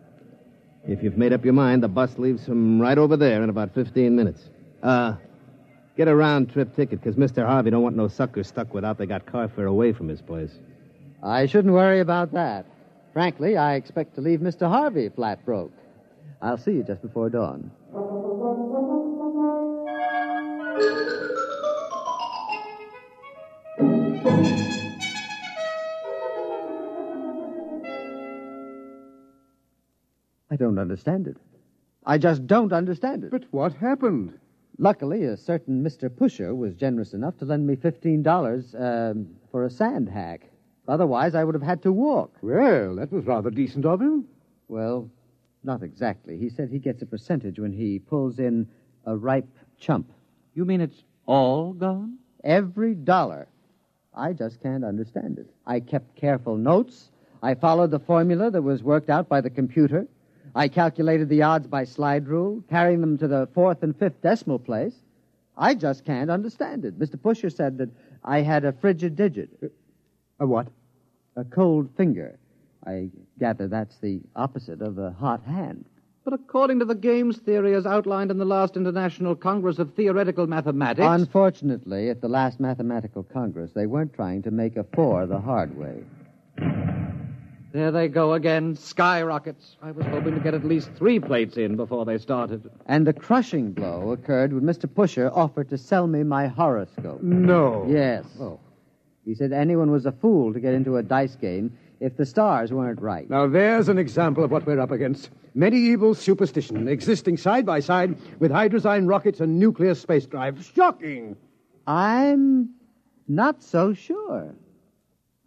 if 0.87 1.03
you've 1.03 1.17
made 1.17 1.33
up 1.33 1.43
your 1.45 1.53
mind, 1.53 1.83
the 1.83 1.87
bus 1.87 2.17
leaves 2.17 2.45
from 2.45 2.81
right 2.81 2.97
over 2.97 3.15
there 3.15 3.43
in 3.43 3.49
about 3.49 3.73
15 3.73 4.15
minutes. 4.15 4.49
Uh, 4.81 5.15
get 5.97 6.07
a 6.07 6.15
round 6.15 6.49
trip 6.51 6.75
ticket, 6.75 7.01
because 7.01 7.15
Mr. 7.15 7.45
Harvey 7.45 7.69
don't 7.69 7.83
want 7.83 7.95
no 7.95 8.07
suckers 8.07 8.47
stuck 8.47 8.73
without 8.73 8.97
they 8.97 9.05
got 9.05 9.25
car 9.25 9.47
fare 9.47 9.67
away 9.67 9.93
from 9.93 10.07
his 10.07 10.21
place. 10.21 10.51
I 11.21 11.45
shouldn't 11.45 11.73
worry 11.73 11.99
about 11.99 12.33
that. 12.33 12.65
Frankly, 13.13 13.57
I 13.57 13.75
expect 13.75 14.15
to 14.15 14.21
leave 14.21 14.39
Mr. 14.39 14.67
Harvey 14.67 15.09
flat 15.09 15.45
broke. 15.45 15.73
I'll 16.41 16.57
see 16.57 16.71
you 16.71 16.83
just 16.83 17.01
before 17.01 17.29
dawn. 17.29 17.71
I 30.51 30.55
don't 30.55 30.79
understand 30.79 31.27
it. 31.27 31.37
I 32.05 32.17
just 32.17 32.47
don't 32.47 32.73
understand 32.73 33.23
it. 33.25 33.31
But 33.31 33.45
what 33.51 33.73
happened? 33.73 34.39
Luckily, 34.77 35.25
a 35.25 35.35
certain 35.35 35.83
Mr. 35.83 36.09
Pusher 36.15 36.55
was 36.55 36.73
generous 36.73 37.13
enough 37.13 37.37
to 37.37 37.45
lend 37.45 37.67
me 37.67 37.75
$15 37.75 39.11
um, 39.11 39.27
for 39.51 39.65
a 39.65 39.69
sand 39.69 40.07
hack. 40.07 40.49
Otherwise, 40.87 41.35
I 41.35 41.43
would 41.43 41.53
have 41.53 41.61
had 41.61 41.83
to 41.83 41.91
walk. 41.91 42.37
Well, 42.41 42.95
that 42.95 43.11
was 43.11 43.25
rather 43.25 43.51
decent 43.51 43.85
of 43.85 44.01
him. 44.01 44.25
Well, 44.69 45.09
not 45.63 45.83
exactly. 45.83 46.37
He 46.37 46.49
said 46.49 46.69
he 46.69 46.79
gets 46.79 47.01
a 47.01 47.05
percentage 47.05 47.59
when 47.59 47.73
he 47.73 47.99
pulls 47.99 48.39
in 48.39 48.67
a 49.05 49.15
ripe 49.15 49.47
chump. 49.79 50.11
You 50.53 50.65
mean 50.65 50.81
it's 50.81 51.03
all 51.25 51.73
gone? 51.73 52.17
Every 52.43 52.95
dollar. 52.95 53.47
I 54.13 54.33
just 54.33 54.61
can't 54.61 54.83
understand 54.83 55.37
it. 55.37 55.49
I 55.65 55.79
kept 55.79 56.15
careful 56.15 56.57
notes. 56.57 57.11
I 57.43 57.55
followed 57.55 57.91
the 57.91 57.99
formula 57.99 58.49
that 58.51 58.61
was 58.61 58.83
worked 58.83 59.09
out 59.09 59.29
by 59.29 59.41
the 59.41 59.49
computer. 59.49 60.07
I 60.55 60.67
calculated 60.67 61.29
the 61.29 61.43
odds 61.43 61.67
by 61.67 61.83
slide 61.83 62.27
rule, 62.27 62.63
carrying 62.69 63.01
them 63.01 63.17
to 63.19 63.27
the 63.27 63.47
fourth 63.53 63.83
and 63.83 63.95
fifth 63.95 64.21
decimal 64.21 64.59
place. 64.59 64.95
I 65.57 65.75
just 65.75 66.05
can't 66.05 66.31
understand 66.31 66.85
it. 66.85 66.97
Mr. 66.97 67.21
Pusher 67.21 67.49
said 67.49 67.77
that 67.77 67.89
I 68.23 68.41
had 68.41 68.65
a 68.65 68.71
frigid 68.73 69.15
digit, 69.15 69.49
A 70.39 70.47
what? 70.47 70.67
a 71.35 71.43
cold 71.45 71.89
finger. 71.95 72.37
I 72.85 73.09
gather 73.39 73.67
that's 73.67 73.97
the 73.97 74.21
opposite 74.35 74.81
of 74.81 74.97
a 74.97 75.11
hot 75.11 75.43
hand. 75.43 75.85
But 76.23 76.33
according 76.33 76.79
to 76.79 76.85
the 76.85 76.95
games 76.95 77.37
theory 77.37 77.73
as 77.73 77.85
outlined 77.85 78.29
in 78.29 78.37
the 78.37 78.45
last 78.45 78.77
International 78.77 79.35
Congress 79.35 79.79
of 79.79 79.93
Theoretical 79.93 80.47
Mathematics. 80.47 81.07
Unfortunately, 81.07 82.09
at 82.09 82.21
the 82.21 82.27
last 82.27 82.59
mathematical 82.59 83.23
congress, 83.23 83.71
they 83.73 83.87
weren't 83.87 84.13
trying 84.13 84.43
to 84.43 84.51
make 84.51 84.75
a 84.77 84.83
four 84.93 85.25
the 85.25 85.39
hard 85.39 85.75
way. 85.77 86.03
There 87.71 87.91
they 87.91 88.07
go 88.07 88.33
again, 88.33 88.75
skyrockets. 88.75 89.77
I 89.81 89.91
was 89.91 90.05
hoping 90.07 90.33
to 90.33 90.39
get 90.39 90.55
at 90.55 90.65
least 90.65 90.89
three 90.95 91.19
plates 91.19 91.55
in 91.55 91.75
before 91.75 92.03
they 92.03 92.17
started. 92.17 92.69
And 92.87 93.05
the 93.05 93.13
crushing 93.13 93.71
blow 93.71 94.11
occurred 94.11 94.53
when 94.53 94.63
Mr. 94.63 94.93
Pusher 94.93 95.31
offered 95.33 95.69
to 95.69 95.77
sell 95.77 96.07
me 96.07 96.23
my 96.23 96.47
horoscope. 96.47 97.21
No. 97.21 97.85
Yes. 97.87 98.25
Oh. 98.39 98.59
He 99.25 99.35
said 99.35 99.51
anyone 99.51 99.91
was 99.91 100.05
a 100.05 100.11
fool 100.11 100.53
to 100.53 100.59
get 100.59 100.73
into 100.73 100.97
a 100.97 101.03
dice 101.03 101.35
game 101.35 101.77
if 101.99 102.15
the 102.15 102.25
stars 102.25 102.71
weren't 102.71 103.01
right. 103.01 103.29
Now, 103.29 103.47
there's 103.47 103.89
an 103.89 103.97
example 103.97 104.43
of 104.43 104.51
what 104.51 104.65
we're 104.65 104.79
up 104.79 104.91
against. 104.91 105.29
Medieval 105.53 106.13
superstition 106.13 106.87
existing 106.87 107.37
side 107.37 107.65
by 107.65 107.79
side 107.79 108.17
with 108.39 108.51
hydrazine 108.51 109.09
rockets 109.09 109.39
and 109.39 109.59
nuclear 109.59 109.95
space 109.95 110.25
drive. 110.25 110.63
Shocking! 110.75 111.35
I'm 111.87 112.69
not 113.27 113.63
so 113.63 113.93
sure. 113.93 114.53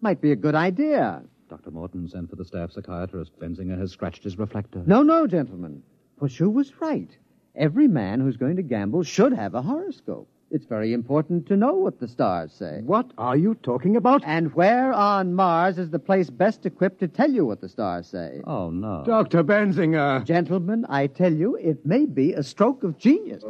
Might 0.01 0.21
be 0.21 0.33
a 0.33 0.37
good 0.37 0.55
idea. 0.55 1.23
Dr. 1.49 1.71
Morton 1.71 2.09
sent 2.09 2.31
for 2.31 2.37
the 2.37 2.45
staff 2.45 2.73
psychiatrist. 2.73 3.39
Benzinger 3.39 3.79
has 3.79 3.93
scratched 3.93 4.25
his 4.25 4.39
reflector. 4.39 4.83
No, 4.87 5.03
no, 5.03 5.27
gentlemen. 5.27 5.83
Pusher 6.19 6.51
was 6.51 6.73
right. 6.81 7.11
Every 7.55 7.87
man 7.87 8.21
who's 8.21 8.37
going 8.37 8.57
to 8.57 8.63
gamble 8.63 9.03
should 9.03 9.33
have 9.33 9.55
a 9.55 9.63
horoscope. 9.63 10.29
It's 10.55 10.67
very 10.67 10.93
important 10.93 11.47
to 11.47 11.57
know 11.57 11.73
what 11.73 11.99
the 11.99 12.07
stars 12.07 12.53
say. 12.53 12.83
What 12.85 13.11
are 13.17 13.39
you 13.39 13.55
talking 13.63 13.97
about? 13.97 14.23
And 14.27 14.55
where 14.55 14.93
on 14.93 15.33
Mars 15.33 15.79
is 15.79 15.89
the 15.89 15.99
place 15.99 16.29
best 16.29 16.67
equipped 16.67 17.01
to 17.01 17.09
tell 17.09 17.31
you 17.31 17.47
what 17.47 17.63
the 17.63 17.71
stars 17.71 18.07
say? 18.07 18.43
Oh, 18.47 18.69
no. 18.69 19.03
Dr. 19.07 19.43
Benzinger. 19.45 20.23
Gentlemen, 20.27 20.85
I 20.91 21.07
tell 21.07 21.33
you, 21.33 21.57
it 21.57 21.87
may 21.87 22.05
be 22.05 22.35
a 22.35 22.43
stroke 22.43 22.85
of 22.85 22.99
genius. 22.99 23.43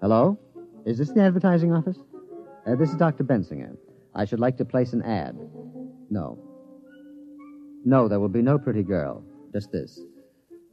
Hello? 0.00 0.36
Is 0.84 0.98
this 0.98 1.12
the 1.12 1.22
advertising 1.22 1.72
office? 1.72 1.98
Uh, 2.66 2.74
this 2.74 2.90
is 2.90 2.96
Dr. 2.96 3.22
Bensinger. 3.22 3.76
I 4.16 4.24
should 4.24 4.40
like 4.40 4.56
to 4.56 4.64
place 4.64 4.92
an 4.94 5.02
ad. 5.02 5.38
No. 6.10 6.40
No, 7.84 8.08
there 8.08 8.18
will 8.18 8.28
be 8.28 8.42
no 8.42 8.58
pretty 8.58 8.82
girl. 8.82 9.22
Just 9.52 9.70
this. 9.70 10.00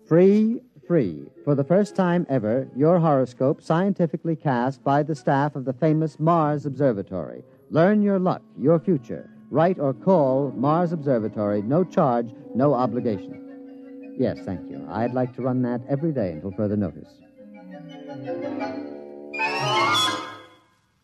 Free, 0.09 0.59
free. 0.89 1.29
For 1.45 1.53
the 1.53 1.63
first 1.63 1.95
time 1.95 2.25
ever, 2.29 2.67
your 2.75 2.97
horoscope 2.99 3.61
scientifically 3.61 4.35
cast 4.35 4.83
by 4.83 5.03
the 5.03 5.13
staff 5.13 5.55
of 5.55 5.63
the 5.63 5.73
famous 5.73 6.19
Mars 6.19 6.65
Observatory. 6.65 7.43
Learn 7.69 8.01
your 8.01 8.17
luck, 8.17 8.41
your 8.57 8.79
future. 8.79 9.29
Write 9.51 9.77
or 9.77 9.93
call 9.93 10.51
Mars 10.57 10.91
Observatory. 10.91 11.61
No 11.61 11.83
charge, 11.83 12.31
no 12.55 12.73
obligation. 12.73 14.15
Yes, 14.17 14.39
thank 14.43 14.67
you. 14.67 14.83
I'd 14.89 15.13
like 15.13 15.35
to 15.35 15.43
run 15.43 15.61
that 15.61 15.81
every 15.87 16.11
day 16.11 16.31
until 16.31 16.51
further 16.53 16.75
notice. 16.75 17.13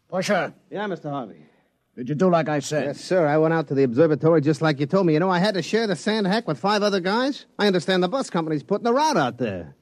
Pusher, 0.10 0.51
Yeah, 0.72 0.88
Mr. 0.88 1.12
Harvey. 1.12 1.46
Did 1.95 2.09
you 2.09 2.15
do 2.15 2.29
like 2.29 2.49
I 2.49 2.59
said? 2.59 2.85
Yes, 2.85 2.99
sir. 3.01 3.25
I 3.25 3.37
went 3.37 3.53
out 3.53 3.67
to 3.69 3.73
the 3.73 3.83
observatory 3.83 4.41
just 4.41 4.61
like 4.61 4.79
you 4.79 4.85
told 4.85 5.05
me. 5.05 5.13
You 5.13 5.19
know, 5.19 5.29
I 5.29 5.39
had 5.39 5.53
to 5.55 5.61
share 5.61 5.87
the 5.87 5.95
sand 5.95 6.27
hack 6.27 6.47
with 6.47 6.59
five 6.59 6.83
other 6.83 6.99
guys. 6.99 7.45
I 7.57 7.67
understand 7.67 8.03
the 8.03 8.09
bus 8.09 8.29
company's 8.29 8.63
putting 8.63 8.87
a 8.87 8.93
route 8.93 9.17
out 9.17 9.37
there. 9.37 9.75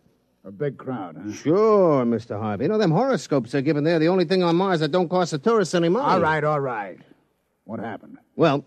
A 0.46 0.52
big 0.52 0.78
crowd, 0.78 1.16
huh? 1.18 1.32
Sure, 1.32 2.06
Mr. 2.06 2.40
Harvey. 2.40 2.66
You 2.66 2.70
know, 2.70 2.78
them 2.78 2.92
horoscopes 2.92 3.52
they're 3.54 3.62
giving 3.62 3.84
there, 3.86 3.98
the 3.98 4.10
only 4.10 4.26
thing 4.26 4.44
on 4.44 4.56
Mars 4.58 4.82
that 4.82 4.92
don't 4.92 5.08
cost 5.08 5.32
the 5.32 5.40
tourists 5.40 5.74
any 5.74 5.88
money. 5.90 6.06
All 6.06 6.20
right, 6.20 6.44
all 6.44 6.60
right. 6.60 7.00
What 7.64 7.80
happened? 7.80 8.18
Well, 8.36 8.66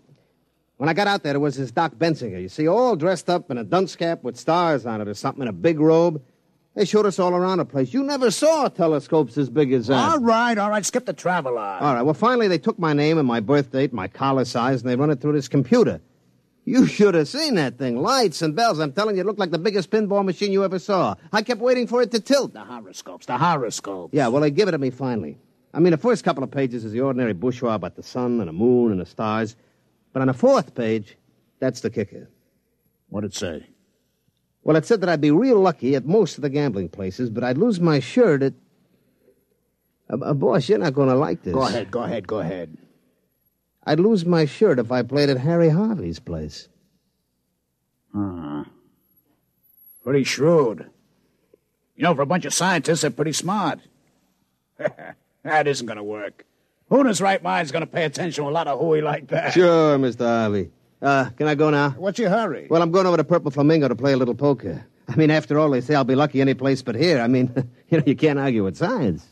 when 0.77 0.89
I 0.89 0.93
got 0.93 1.07
out 1.07 1.21
there, 1.21 1.33
there 1.33 1.39
was 1.39 1.55
this 1.55 1.71
Doc 1.71 1.93
Bensinger, 1.95 2.41
you 2.41 2.49
see, 2.49 2.67
all 2.67 2.95
dressed 2.95 3.29
up 3.29 3.51
in 3.51 3.59
a 3.59 3.63
dunce 3.63 3.95
cap 3.95 4.23
with 4.23 4.37
stars 4.37 4.87
on 4.87 5.01
it 5.01 5.07
or 5.07 5.13
something, 5.13 5.43
in 5.43 5.47
a 5.47 5.53
big 5.53 5.79
robe. 5.79 6.23
They 6.77 6.85
showed 6.85 7.07
us 7.07 7.17
all 7.17 7.33
around 7.33 7.57
the 7.57 7.65
place. 7.65 7.91
You 7.91 8.03
never 8.03 8.29
saw 8.29 8.67
telescopes 8.67 9.35
as 9.35 9.49
big 9.49 9.73
as 9.73 9.87
that. 9.87 10.11
All 10.11 10.19
right, 10.19 10.55
all 10.59 10.69
right. 10.69 10.85
Skip 10.85 11.07
the 11.07 11.13
traveler. 11.13 11.59
All 11.59 11.95
right, 11.95 12.03
well, 12.03 12.13
finally, 12.13 12.47
they 12.47 12.59
took 12.59 12.77
my 12.77 12.93
name 12.93 13.17
and 13.17 13.27
my 13.27 13.39
birth 13.39 13.71
date, 13.71 13.93
my 13.93 14.07
collar 14.07 14.45
size, 14.45 14.81
and 14.81 14.89
they 14.91 14.95
run 14.95 15.09
it 15.09 15.19
through 15.19 15.33
this 15.33 15.47
computer. 15.47 15.99
You 16.65 16.85
should 16.85 17.15
have 17.15 17.27
seen 17.27 17.55
that 17.55 17.79
thing. 17.79 17.97
Lights 17.99 18.43
and 18.43 18.55
bells. 18.55 18.77
I'm 18.77 18.91
telling 18.91 19.15
you, 19.15 19.21
it 19.21 19.25
looked 19.25 19.39
like 19.39 19.49
the 19.49 19.57
biggest 19.57 19.89
pinball 19.89 20.23
machine 20.23 20.51
you 20.51 20.63
ever 20.63 20.77
saw. 20.77 21.15
I 21.33 21.41
kept 21.41 21.61
waiting 21.61 21.87
for 21.87 22.03
it 22.03 22.11
to 22.11 22.19
tilt. 22.19 22.53
The 22.53 22.63
horoscopes, 22.63 23.25
the 23.25 23.39
horoscopes. 23.39 24.13
Yeah, 24.13 24.27
well, 24.27 24.43
they 24.43 24.51
give 24.51 24.67
it 24.67 24.73
to 24.73 24.77
me 24.77 24.91
finally. 24.91 25.39
I 25.73 25.79
mean, 25.79 25.91
the 25.91 25.97
first 25.97 26.23
couple 26.23 26.43
of 26.43 26.51
pages 26.51 26.85
is 26.85 26.91
the 26.91 27.01
ordinary 27.01 27.33
bourgeois 27.33 27.73
about 27.73 27.95
the 27.95 28.03
sun 28.03 28.39
and 28.39 28.49
the 28.49 28.53
moon 28.53 28.91
and 28.91 29.01
the 29.01 29.05
stars. 29.07 29.55
But 30.13 30.21
on 30.21 30.27
the 30.27 30.33
fourth 30.35 30.75
page, 30.75 31.17
that's 31.59 31.81
the 31.81 31.89
kicker. 31.89 32.29
What'd 33.09 33.31
it 33.31 33.35
say? 33.35 33.65
Well, 34.67 34.75
it 34.75 34.85
said 34.85 34.99
that 34.99 35.07
I'd 35.07 35.21
be 35.21 35.31
real 35.31 35.61
lucky 35.61 35.95
at 35.95 36.05
most 36.05 36.37
of 36.37 36.41
the 36.41 36.49
gambling 36.49 36.89
places, 36.89 37.29
but 37.29 37.41
I'd 37.41 37.57
lose 37.57 37.79
my 37.79 38.01
shirt 38.01 38.43
at. 38.43 38.53
Uh, 40.09 40.17
uh, 40.17 40.33
boss, 40.33 40.67
you're 40.67 40.77
not 40.77 40.93
going 40.93 41.07
to 41.07 41.15
like 41.15 41.41
this. 41.43 41.53
Go 41.53 41.61
ahead, 41.61 41.89
go 41.89 42.03
ahead, 42.03 42.27
go 42.27 42.39
ahead. 42.39 42.77
I'd 43.85 44.01
lose 44.01 44.25
my 44.25 44.43
shirt 44.43 44.77
if 44.77 44.91
I 44.91 45.03
played 45.03 45.29
at 45.29 45.37
Harry 45.37 45.69
Harvey's 45.69 46.19
place. 46.19 46.67
Uh, 48.13 48.65
pretty 50.03 50.25
shrewd. 50.25 50.89
You 51.95 52.03
know, 52.03 52.13
for 52.13 52.23
a 52.23 52.25
bunch 52.25 52.43
of 52.43 52.53
scientists, 52.53 53.01
they're 53.01 53.09
pretty 53.09 53.31
smart. 53.31 53.79
that 55.43 55.65
isn't 55.65 55.87
going 55.87 55.95
to 55.95 56.03
work. 56.03 56.45
Who 56.89 56.99
in 56.99 57.07
his 57.07 57.21
right 57.21 57.41
mind 57.41 57.67
is 57.67 57.71
going 57.71 57.85
to 57.85 57.87
pay 57.87 58.03
attention 58.03 58.43
to 58.43 58.49
a 58.49 58.51
lot 58.51 58.67
of 58.67 58.81
hooey 58.81 58.99
like 58.99 59.29
that? 59.29 59.53
Sure, 59.53 59.97
Mr. 59.97 60.25
Harvey. 60.25 60.71
Uh, 61.01 61.29
can 61.31 61.47
I 61.47 61.55
go 61.55 61.69
now? 61.69 61.91
What's 61.91 62.17
your 62.17 62.29
hurry? 62.29 62.67
Well, 62.69 62.81
I'm 62.81 62.91
going 62.91 63.05
over 63.05 63.17
to 63.17 63.23
Purple 63.23 63.51
Flamingo 63.51 63.87
to 63.87 63.95
play 63.95 64.13
a 64.13 64.17
little 64.17 64.33
poker. 64.33 64.85
I 65.07 65.15
mean, 65.15 65.29
after 65.29 65.59
all, 65.59 65.69
they 65.69 65.81
say 65.81 65.95
I'll 65.95 66.03
be 66.03 66.15
lucky 66.15 66.41
any 66.41 66.53
place 66.53 66.81
but 66.81 66.95
here. 66.95 67.19
I 67.21 67.27
mean, 67.27 67.53
you 67.89 67.99
know, 67.99 68.03
you 68.05 68.15
can't 68.15 68.39
argue 68.39 68.63
with 68.63 68.77
science. 68.77 69.27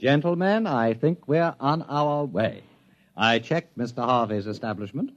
Gentlemen, 0.00 0.66
I 0.66 0.94
think 0.94 1.28
we're 1.28 1.54
on 1.60 1.82
our 1.82 2.24
way. 2.24 2.62
I 3.16 3.38
checked 3.38 3.78
Mr. 3.78 4.04
Harvey's 4.04 4.46
establishment. 4.46 5.12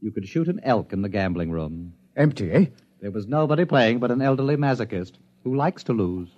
You 0.00 0.10
could 0.10 0.26
shoot 0.28 0.48
an 0.48 0.60
elk 0.62 0.92
in 0.92 1.02
the 1.02 1.08
gambling 1.08 1.50
room. 1.50 1.94
Empty, 2.16 2.50
eh? 2.52 2.66
There 3.00 3.10
was 3.10 3.26
nobody 3.26 3.64
playing 3.64 3.98
but 3.98 4.10
an 4.10 4.22
elderly 4.22 4.56
masochist 4.56 5.12
who 5.44 5.54
likes 5.54 5.82
to 5.84 5.92
lose. 5.92 6.28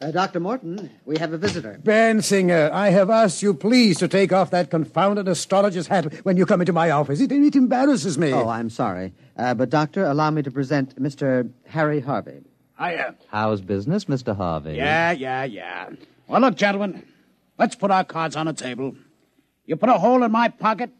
Uh, 0.00 0.12
Dr. 0.12 0.38
Morton, 0.38 0.90
we 1.06 1.18
have 1.18 1.32
a 1.32 1.38
visitor. 1.38 1.80
Bensinger, 1.82 2.70
I 2.70 2.90
have 2.90 3.10
asked 3.10 3.42
you 3.42 3.52
please 3.52 3.98
to 3.98 4.06
take 4.06 4.32
off 4.32 4.50
that 4.50 4.70
confounded 4.70 5.26
astrologer's 5.26 5.88
hat 5.88 6.24
when 6.24 6.36
you 6.36 6.46
come 6.46 6.60
into 6.60 6.72
my 6.72 6.90
office. 6.90 7.20
It, 7.20 7.32
it 7.32 7.56
embarrasses 7.56 8.16
me. 8.16 8.32
Oh, 8.32 8.48
I'm 8.48 8.70
sorry. 8.70 9.12
Uh, 9.36 9.54
but, 9.54 9.70
Doctor, 9.70 10.04
allow 10.04 10.30
me 10.30 10.42
to 10.42 10.52
present 10.52 10.94
Mr. 11.02 11.50
Harry 11.66 11.98
Harvey. 11.98 12.42
Hiya. 12.78 13.16
How's 13.26 13.60
business, 13.60 14.04
Mr. 14.04 14.36
Harvey? 14.36 14.74
Yeah, 14.74 15.10
yeah, 15.10 15.42
yeah. 15.42 15.90
Well, 16.28 16.42
look, 16.42 16.54
gentlemen, 16.54 17.04
let's 17.58 17.74
put 17.74 17.90
our 17.90 18.04
cards 18.04 18.36
on 18.36 18.46
the 18.46 18.52
table. 18.52 18.94
You 19.66 19.74
put 19.74 19.88
a 19.88 19.98
hole 19.98 20.22
in 20.22 20.30
my 20.30 20.46
pocket 20.46 20.90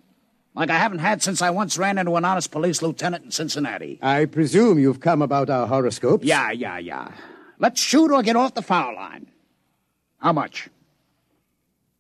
like 0.59 0.71
I 0.71 0.79
haven't 0.79 0.99
had 0.99 1.23
since 1.23 1.41
I 1.41 1.50
once 1.50 1.79
ran 1.79 1.99
into 1.99 2.17
an 2.17 2.25
honest 2.25 2.50
police 2.50 2.83
lieutenant 2.83 3.25
in 3.25 3.31
Cincinnati. 3.31 4.00
I 4.03 4.25
presume 4.25 4.81
you've 4.81 4.99
come 4.99 5.23
about 5.23 5.49
our 5.49 5.69
horoscopes. 5.69 6.25
Yeah, 6.25 6.50
yeah, 6.50 6.79
yeah. 6.79 7.12
Let's 7.61 7.81
shoot 7.81 8.11
or 8.11 8.25
get 8.25 8.35
off 8.35 8.55
the 8.55 8.62
foul 8.62 8.97
line. 8.97 9.29
How 10.19 10.33
much? 10.33 10.69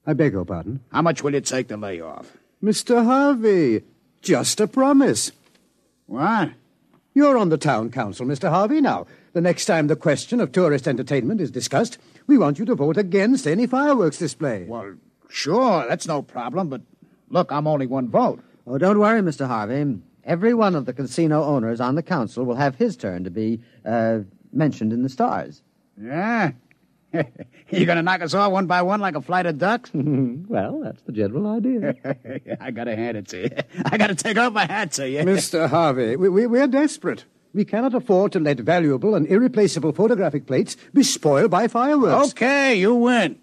I 0.04 0.12
beg 0.12 0.32
your 0.32 0.44
pardon? 0.44 0.80
How 0.90 1.02
much 1.02 1.22
will 1.22 1.34
it 1.34 1.44
take 1.44 1.68
to 1.68 1.76
lay 1.76 2.00
off? 2.00 2.36
Mr. 2.62 3.04
Harvey, 3.04 3.84
just 4.22 4.58
a 4.58 4.66
promise. 4.66 5.30
What? 6.06 6.50
You're 7.14 7.38
on 7.38 7.50
the 7.50 7.58
town 7.58 7.92
council, 7.92 8.26
Mr. 8.26 8.50
Harvey. 8.50 8.80
Now, 8.80 9.06
the 9.34 9.40
next 9.40 9.66
time 9.66 9.86
the 9.86 9.94
question 9.94 10.40
of 10.40 10.50
tourist 10.50 10.88
entertainment 10.88 11.40
is 11.40 11.52
discussed, 11.52 11.98
we 12.26 12.36
want 12.36 12.58
you 12.58 12.64
to 12.64 12.74
vote 12.74 12.96
against 12.96 13.46
any 13.46 13.68
fireworks 13.68 14.18
display. 14.18 14.64
Well, 14.66 14.96
sure, 15.28 15.86
that's 15.88 16.08
no 16.08 16.22
problem, 16.22 16.68
but 16.68 16.80
look, 17.30 17.52
I'm 17.52 17.66
only 17.66 17.86
one 17.86 18.08
vote. 18.08 18.40
Oh, 18.66 18.78
don't 18.78 18.98
worry, 18.98 19.20
Mr. 19.20 19.46
Harvey. 19.46 19.98
Every 20.24 20.52
one 20.52 20.74
of 20.74 20.84
the 20.84 20.92
casino 20.92 21.42
owners 21.42 21.80
on 21.80 21.94
the 21.94 22.02
council 22.02 22.44
will 22.44 22.56
have 22.56 22.76
his 22.76 22.96
turn 22.96 23.24
to 23.24 23.30
be 23.30 23.60
uh, 23.84 24.20
mentioned 24.52 24.92
in 24.92 25.02
the 25.02 25.08
stars. 25.08 25.62
Yeah? 26.00 26.52
you 27.12 27.86
going 27.86 27.96
to 27.96 28.02
knock 28.02 28.20
us 28.20 28.34
off 28.34 28.52
one 28.52 28.66
by 28.66 28.82
one 28.82 29.00
like 29.00 29.14
a 29.14 29.22
flight 29.22 29.46
of 29.46 29.58
ducks? 29.58 29.90
well, 29.94 30.80
that's 30.80 31.00
the 31.02 31.12
general 31.12 31.46
idea. 31.46 31.94
I 32.60 32.70
got 32.70 32.84
to 32.84 32.94
hand 32.94 33.16
it 33.16 33.28
to 33.28 33.42
you. 33.44 33.50
I 33.86 33.96
got 33.96 34.08
to 34.08 34.14
take 34.14 34.36
off 34.36 34.52
my 34.52 34.66
hat 34.66 34.92
to 34.92 35.08
you. 35.08 35.20
Mr. 35.20 35.68
Harvey, 35.68 36.16
we, 36.16 36.28
we, 36.28 36.46
we're 36.46 36.66
desperate. 36.66 37.24
We 37.54 37.64
cannot 37.64 37.94
afford 37.94 38.32
to 38.32 38.40
let 38.40 38.60
valuable 38.60 39.14
and 39.14 39.26
irreplaceable 39.26 39.92
photographic 39.92 40.46
plates 40.46 40.76
be 40.92 41.02
spoiled 41.02 41.50
by 41.50 41.68
fireworks. 41.68 42.30
Okay, 42.32 42.74
you 42.74 42.94
win. 42.94 43.38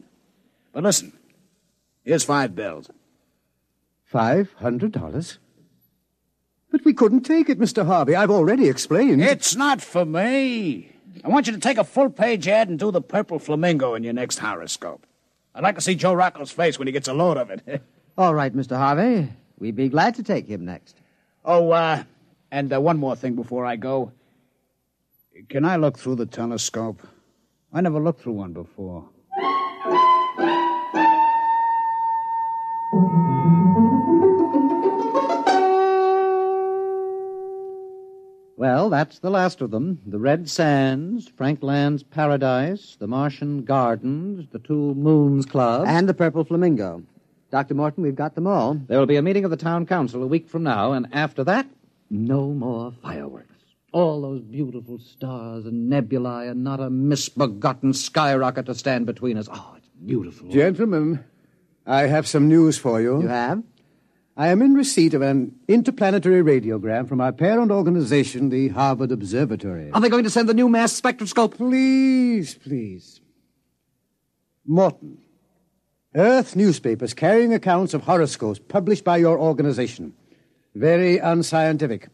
But 0.71 0.83
listen, 0.83 1.11
here's 2.03 2.23
five 2.23 2.55
bills. 2.55 2.89
Five 4.15 4.53
hundred 4.59 4.93
dollars? 4.93 5.39
But 6.71 6.85
we 6.85 6.93
couldn't 6.93 7.23
take 7.23 7.49
it, 7.49 7.59
Mr. 7.59 7.85
Harvey. 7.85 8.15
I've 8.15 8.31
already 8.31 8.69
explained. 8.69 9.21
It's 9.21 9.57
not 9.57 9.81
for 9.81 10.05
me. 10.05 10.89
I 11.21 11.27
want 11.27 11.47
you 11.47 11.53
to 11.53 11.59
take 11.59 11.77
a 11.77 11.83
full 11.83 12.09
page 12.09 12.47
ad 12.47 12.69
and 12.69 12.79
do 12.79 12.91
the 12.91 13.01
purple 13.01 13.39
flamingo 13.39 13.93
in 13.93 14.05
your 14.05 14.13
next 14.13 14.37
horoscope. 14.37 15.05
I'd 15.53 15.63
like 15.63 15.75
to 15.75 15.81
see 15.81 15.95
Joe 15.95 16.13
Rocco's 16.13 16.49
face 16.49 16.79
when 16.79 16.87
he 16.87 16.93
gets 16.93 17.09
a 17.09 17.13
load 17.13 17.35
of 17.35 17.49
it. 17.49 17.83
All 18.17 18.33
right, 18.33 18.55
Mr. 18.55 18.77
Harvey. 18.77 19.33
We'd 19.59 19.75
be 19.75 19.89
glad 19.89 20.15
to 20.15 20.23
take 20.23 20.47
him 20.47 20.63
next. 20.63 20.95
oh, 21.43 21.71
uh, 21.71 22.03
and 22.51 22.71
uh, 22.71 22.79
one 22.79 22.97
more 22.97 23.17
thing 23.17 23.35
before 23.35 23.65
I 23.65 23.75
go. 23.75 24.13
Can 25.49 25.65
I 25.65 25.75
look 25.75 25.99
through 25.99 26.15
the 26.15 26.25
telescope? 26.25 27.05
I 27.73 27.81
never 27.81 27.99
looked 27.99 28.21
through 28.21 28.39
one 28.39 28.53
before. 28.53 29.09
Well, 38.65 38.89
that's 38.89 39.19
the 39.19 39.29
last 39.29 39.61
of 39.61 39.69
them. 39.69 40.01
The 40.07 40.17
Red 40.17 40.49
Sands, 40.49 41.27
Frank 41.27 41.61
Land's 41.61 42.01
Paradise, 42.01 42.95
the 42.97 43.05
Martian 43.05 43.63
Gardens, 43.63 44.47
the 44.51 44.57
Two 44.57 44.95
Moons 44.95 45.45
Club. 45.45 45.85
And 45.87 46.09
the 46.09 46.15
Purple 46.15 46.43
Flamingo. 46.43 47.03
Dr. 47.51 47.75
Morton, 47.75 48.01
we've 48.01 48.15
got 48.15 48.33
them 48.33 48.47
all. 48.47 48.73
There 48.73 48.97
will 48.97 49.05
be 49.05 49.17
a 49.17 49.21
meeting 49.21 49.45
of 49.45 49.51
the 49.51 49.55
town 49.55 49.85
council 49.85 50.23
a 50.23 50.25
week 50.25 50.49
from 50.49 50.63
now, 50.63 50.93
and 50.93 51.07
after 51.11 51.43
that, 51.43 51.67
no 52.09 52.47
more 52.53 52.91
fireworks. 53.03 53.53
All 53.91 54.23
those 54.23 54.41
beautiful 54.41 54.97
stars 54.97 55.67
and 55.67 55.87
nebulae, 55.87 56.47
and 56.47 56.63
not 56.63 56.79
a 56.79 56.89
misbegotten 56.89 57.93
skyrocket 57.93 58.65
to 58.65 58.73
stand 58.73 59.05
between 59.05 59.37
us. 59.37 59.47
Oh, 59.53 59.75
it's 59.77 59.89
beautiful. 60.03 60.49
Gentlemen, 60.49 61.23
I 61.85 62.07
have 62.07 62.25
some 62.25 62.47
news 62.47 62.79
for 62.79 62.99
you. 62.99 63.21
You 63.21 63.27
have? 63.27 63.61
I 64.37 64.49
am 64.49 64.61
in 64.61 64.73
receipt 64.73 65.13
of 65.13 65.21
an 65.21 65.55
interplanetary 65.69 66.43
radiogram 66.43 67.07
from 67.07 67.21
our 67.21 67.31
parent 67.31 67.71
organization, 67.71 68.49
the 68.49 68.67
Harvard 68.67 69.13
Observatory. 69.13 69.91
Are 69.91 70.01
they 70.01 70.09
going 70.09 70.25
to 70.25 70.29
send 70.29 70.49
the 70.49 70.53
new 70.53 70.67
mass 70.67 70.91
spectroscope? 70.91 71.55
Please, 71.55 72.55
please. 72.55 73.21
Morton, 74.65 75.19
Earth 76.15 76.53
newspapers 76.53 77.13
carrying 77.13 77.53
accounts 77.53 77.93
of 77.93 78.03
horoscopes 78.03 78.59
published 78.59 79.05
by 79.05 79.15
your 79.15 79.39
organization. 79.39 80.13
Very 80.73 81.17
unscientific. 81.17 82.09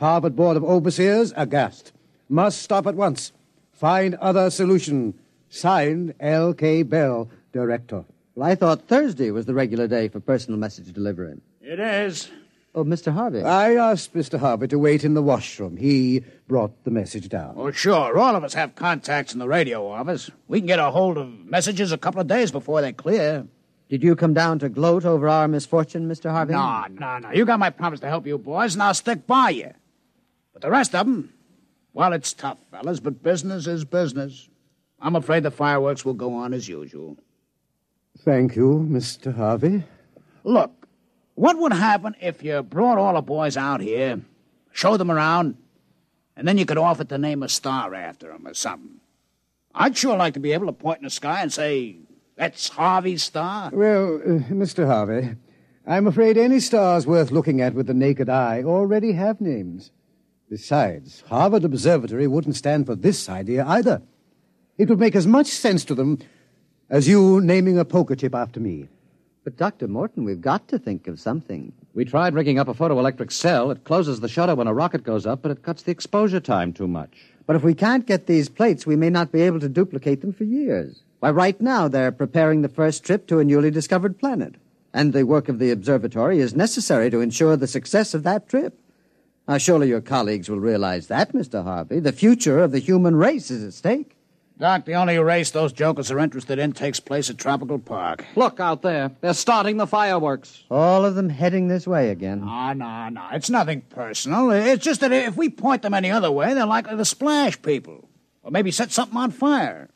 Harvard 0.00 0.34
Board 0.34 0.56
of 0.56 0.64
Overseers 0.64 1.32
aghast. 1.36 1.92
Must 2.28 2.60
stop 2.60 2.88
at 2.88 2.96
once. 2.96 3.32
Find 3.72 4.16
other 4.16 4.50
solution. 4.50 5.14
Signed 5.48 6.14
L.K. 6.18 6.82
Bell, 6.82 7.30
Director. 7.52 8.04
Well, 8.34 8.50
I 8.50 8.56
thought 8.56 8.88
Thursday 8.88 9.30
was 9.30 9.46
the 9.46 9.54
regular 9.54 9.86
day 9.86 10.08
for 10.08 10.18
personal 10.18 10.58
message 10.58 10.92
delivery. 10.92 11.40
It 11.70 11.78
is. 11.78 12.28
Oh, 12.74 12.82
Mr. 12.82 13.12
Harvey. 13.12 13.44
I 13.44 13.76
asked 13.76 14.12
Mr. 14.12 14.40
Harvey 14.40 14.66
to 14.66 14.76
wait 14.76 15.04
in 15.04 15.14
the 15.14 15.22
washroom. 15.22 15.76
He 15.76 16.24
brought 16.48 16.82
the 16.82 16.90
message 16.90 17.28
down. 17.28 17.54
Oh, 17.56 17.70
sure. 17.70 18.18
All 18.18 18.34
of 18.34 18.42
us 18.42 18.54
have 18.54 18.74
contacts 18.74 19.32
in 19.32 19.38
the 19.38 19.46
radio 19.46 19.86
office. 19.86 20.32
We 20.48 20.58
can 20.58 20.66
get 20.66 20.80
a 20.80 20.90
hold 20.90 21.16
of 21.16 21.28
messages 21.46 21.92
a 21.92 21.98
couple 21.98 22.20
of 22.20 22.26
days 22.26 22.50
before 22.50 22.82
they 22.82 22.92
clear. 22.92 23.46
Did 23.88 24.02
you 24.02 24.16
come 24.16 24.34
down 24.34 24.58
to 24.58 24.68
gloat 24.68 25.04
over 25.04 25.28
our 25.28 25.46
misfortune, 25.46 26.08
Mr. 26.08 26.28
Harvey? 26.28 26.54
No, 26.54 26.86
no, 26.90 27.18
no. 27.18 27.30
You 27.30 27.44
got 27.44 27.60
my 27.60 27.70
promise 27.70 28.00
to 28.00 28.08
help 28.08 28.26
you 28.26 28.36
boys, 28.36 28.74
and 28.74 28.82
I'll 28.82 28.92
stick 28.92 29.28
by 29.28 29.50
you. 29.50 29.70
But 30.52 30.62
the 30.62 30.70
rest 30.70 30.92
of 30.96 31.06
them, 31.06 31.32
well, 31.92 32.12
it's 32.12 32.32
tough, 32.32 32.58
fellas, 32.72 32.98
but 32.98 33.22
business 33.22 33.68
is 33.68 33.84
business. 33.84 34.48
I'm 35.00 35.14
afraid 35.14 35.44
the 35.44 35.52
fireworks 35.52 36.04
will 36.04 36.14
go 36.14 36.34
on 36.34 36.52
as 36.52 36.68
usual. 36.68 37.16
Thank 38.18 38.56
you, 38.56 38.84
Mr. 38.90 39.32
Harvey. 39.32 39.84
Look, 40.42 40.79
what 41.40 41.58
would 41.58 41.72
happen 41.72 42.14
if 42.20 42.42
you 42.42 42.62
brought 42.62 42.98
all 42.98 43.14
the 43.14 43.22
boys 43.22 43.56
out 43.56 43.80
here, 43.80 44.20
showed 44.72 44.98
them 44.98 45.10
around, 45.10 45.56
And 46.36 46.46
then 46.46 46.58
you 46.58 46.66
could 46.66 46.76
offer 46.76 47.02
to 47.02 47.16
name 47.16 47.42
a 47.42 47.48
star 47.48 47.94
after 47.94 48.28
them 48.28 48.46
or 48.46 48.52
something. 48.52 49.00
I'd 49.74 49.96
sure 49.96 50.18
like 50.18 50.34
to 50.34 50.40
be 50.40 50.52
able 50.52 50.66
to 50.66 50.72
point 50.72 50.98
in 50.98 51.04
the 51.04 51.10
sky 51.10 51.40
and 51.40 51.50
say, 51.50 51.96
that's 52.36 52.68
Harvey's 52.68 53.22
star. 53.22 53.70
Well, 53.72 54.16
uh, 54.16 54.52
Mr. 54.52 54.86
Harvey, 54.86 55.36
I'm 55.86 56.06
afraid 56.06 56.36
any 56.36 56.60
stars 56.60 57.06
worth 57.06 57.30
looking 57.30 57.62
at 57.62 57.72
with 57.72 57.86
the 57.86 57.94
naked 57.94 58.28
eye 58.28 58.62
already 58.62 59.12
have 59.12 59.40
names. 59.40 59.92
Besides, 60.50 61.24
Harvard 61.28 61.64
Observatory 61.64 62.26
wouldn't 62.26 62.56
stand 62.56 62.84
for 62.84 62.94
this 62.94 63.30
idea 63.30 63.64
either. 63.66 64.02
It 64.76 64.90
would 64.90 65.00
make 65.00 65.16
as 65.16 65.26
much 65.26 65.46
sense 65.46 65.86
to 65.86 65.94
them 65.94 66.18
as 66.90 67.08
you 67.08 67.40
naming 67.40 67.78
a 67.78 67.86
poker 67.86 68.14
chip 68.14 68.34
after 68.34 68.60
me. 68.60 68.88
But, 69.50 69.56
Dr. 69.56 69.88
Morton, 69.88 70.22
we've 70.22 70.40
got 70.40 70.68
to 70.68 70.78
think 70.78 71.08
of 71.08 71.18
something. 71.18 71.72
We 71.92 72.04
tried 72.04 72.34
rigging 72.34 72.60
up 72.60 72.68
a 72.68 72.74
photoelectric 72.74 73.32
cell. 73.32 73.72
It 73.72 73.82
closes 73.82 74.20
the 74.20 74.28
shutter 74.28 74.54
when 74.54 74.68
a 74.68 74.72
rocket 74.72 75.02
goes 75.02 75.26
up, 75.26 75.42
but 75.42 75.50
it 75.50 75.64
cuts 75.64 75.82
the 75.82 75.90
exposure 75.90 76.38
time 76.38 76.72
too 76.72 76.86
much. 76.86 77.10
But 77.48 77.56
if 77.56 77.64
we 77.64 77.74
can't 77.74 78.06
get 78.06 78.28
these 78.28 78.48
plates, 78.48 78.86
we 78.86 78.94
may 78.94 79.10
not 79.10 79.32
be 79.32 79.40
able 79.40 79.58
to 79.58 79.68
duplicate 79.68 80.20
them 80.20 80.32
for 80.32 80.44
years. 80.44 81.00
Why, 81.18 81.30
right 81.30 81.60
now 81.60 81.88
they're 81.88 82.12
preparing 82.12 82.62
the 82.62 82.68
first 82.68 83.02
trip 83.02 83.26
to 83.26 83.40
a 83.40 83.44
newly 83.44 83.72
discovered 83.72 84.20
planet. 84.20 84.54
And 84.94 85.12
the 85.12 85.24
work 85.24 85.48
of 85.48 85.58
the 85.58 85.72
observatory 85.72 86.38
is 86.38 86.54
necessary 86.54 87.10
to 87.10 87.20
ensure 87.20 87.56
the 87.56 87.66
success 87.66 88.14
of 88.14 88.22
that 88.22 88.48
trip. 88.48 88.78
Now, 89.48 89.58
surely 89.58 89.88
your 89.88 90.00
colleagues 90.00 90.48
will 90.48 90.60
realize 90.60 91.08
that, 91.08 91.32
Mr. 91.32 91.64
Harvey. 91.64 91.98
The 91.98 92.12
future 92.12 92.60
of 92.60 92.70
the 92.70 92.78
human 92.78 93.16
race 93.16 93.50
is 93.50 93.64
at 93.64 93.74
stake. 93.74 94.16
Doc, 94.60 94.84
the 94.84 94.92
only 94.92 95.18
race 95.18 95.50
those 95.52 95.72
jokers 95.72 96.10
are 96.10 96.18
interested 96.18 96.58
in 96.58 96.72
takes 96.72 97.00
place 97.00 97.30
at 97.30 97.38
Tropical 97.38 97.78
Park. 97.78 98.26
Look 98.36 98.60
out 98.60 98.82
there. 98.82 99.10
They're 99.22 99.32
starting 99.32 99.78
the 99.78 99.86
fireworks. 99.86 100.64
All 100.70 101.06
of 101.06 101.14
them 101.14 101.30
heading 101.30 101.68
this 101.68 101.86
way 101.86 102.10
again. 102.10 102.44
No, 102.44 102.74
no, 102.74 103.08
no. 103.08 103.26
It's 103.32 103.48
nothing 103.48 103.80
personal. 103.80 104.50
It's 104.50 104.84
just 104.84 105.00
that 105.00 105.12
if 105.12 105.34
we 105.34 105.48
point 105.48 105.80
them 105.80 105.94
any 105.94 106.10
other 106.10 106.30
way, 106.30 106.52
they're 106.52 106.66
likely 106.66 106.94
to 106.94 107.06
splash 107.06 107.60
people. 107.62 108.06
Or 108.42 108.50
maybe 108.50 108.70
set 108.70 108.92
something 108.92 109.16
on 109.16 109.30
fire. 109.30 109.88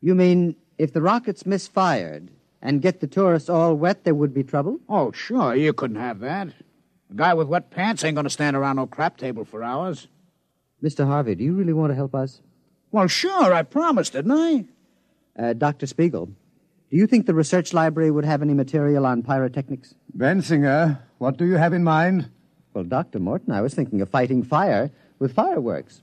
You 0.00 0.14
mean 0.14 0.56
if 0.78 0.94
the 0.94 1.02
rockets 1.02 1.44
misfired 1.44 2.30
and 2.62 2.80
get 2.80 3.00
the 3.00 3.06
tourists 3.06 3.50
all 3.50 3.74
wet, 3.74 4.04
there 4.04 4.14
would 4.14 4.32
be 4.32 4.42
trouble? 4.42 4.80
Oh, 4.88 5.12
sure. 5.12 5.54
You 5.54 5.74
couldn't 5.74 5.96
have 5.96 6.20
that. 6.20 6.48
A 7.10 7.14
guy 7.14 7.34
with 7.34 7.46
wet 7.46 7.70
pants 7.70 8.02
ain't 8.04 8.14
going 8.14 8.24
to 8.24 8.30
stand 8.30 8.56
around 8.56 8.76
no 8.76 8.86
crap 8.86 9.18
table 9.18 9.44
for 9.44 9.62
hours. 9.62 10.08
Mr. 10.82 11.06
Harvey, 11.06 11.34
do 11.34 11.44
you 11.44 11.52
really 11.52 11.74
want 11.74 11.90
to 11.90 11.94
help 11.94 12.14
us? 12.14 12.40
Well, 12.92 13.08
sure. 13.08 13.52
I 13.52 13.62
promised, 13.62 14.12
didn't 14.12 14.32
I? 14.32 14.64
Uh, 15.36 15.54
Dr. 15.54 15.86
Spiegel, 15.86 16.26
do 16.26 16.96
you 16.96 17.06
think 17.06 17.24
the 17.24 17.34
research 17.34 17.72
library 17.72 18.10
would 18.10 18.26
have 18.26 18.42
any 18.42 18.52
material 18.52 19.06
on 19.06 19.22
pyrotechnics? 19.22 19.94
Bensinger, 20.16 20.98
what 21.16 21.38
do 21.38 21.46
you 21.46 21.54
have 21.54 21.72
in 21.72 21.82
mind? 21.82 22.28
Well, 22.74 22.84
Dr. 22.84 23.18
Morton, 23.18 23.52
I 23.54 23.62
was 23.62 23.74
thinking 23.74 24.02
of 24.02 24.10
fighting 24.10 24.42
fire 24.42 24.90
with 25.18 25.32
fireworks. 25.34 26.02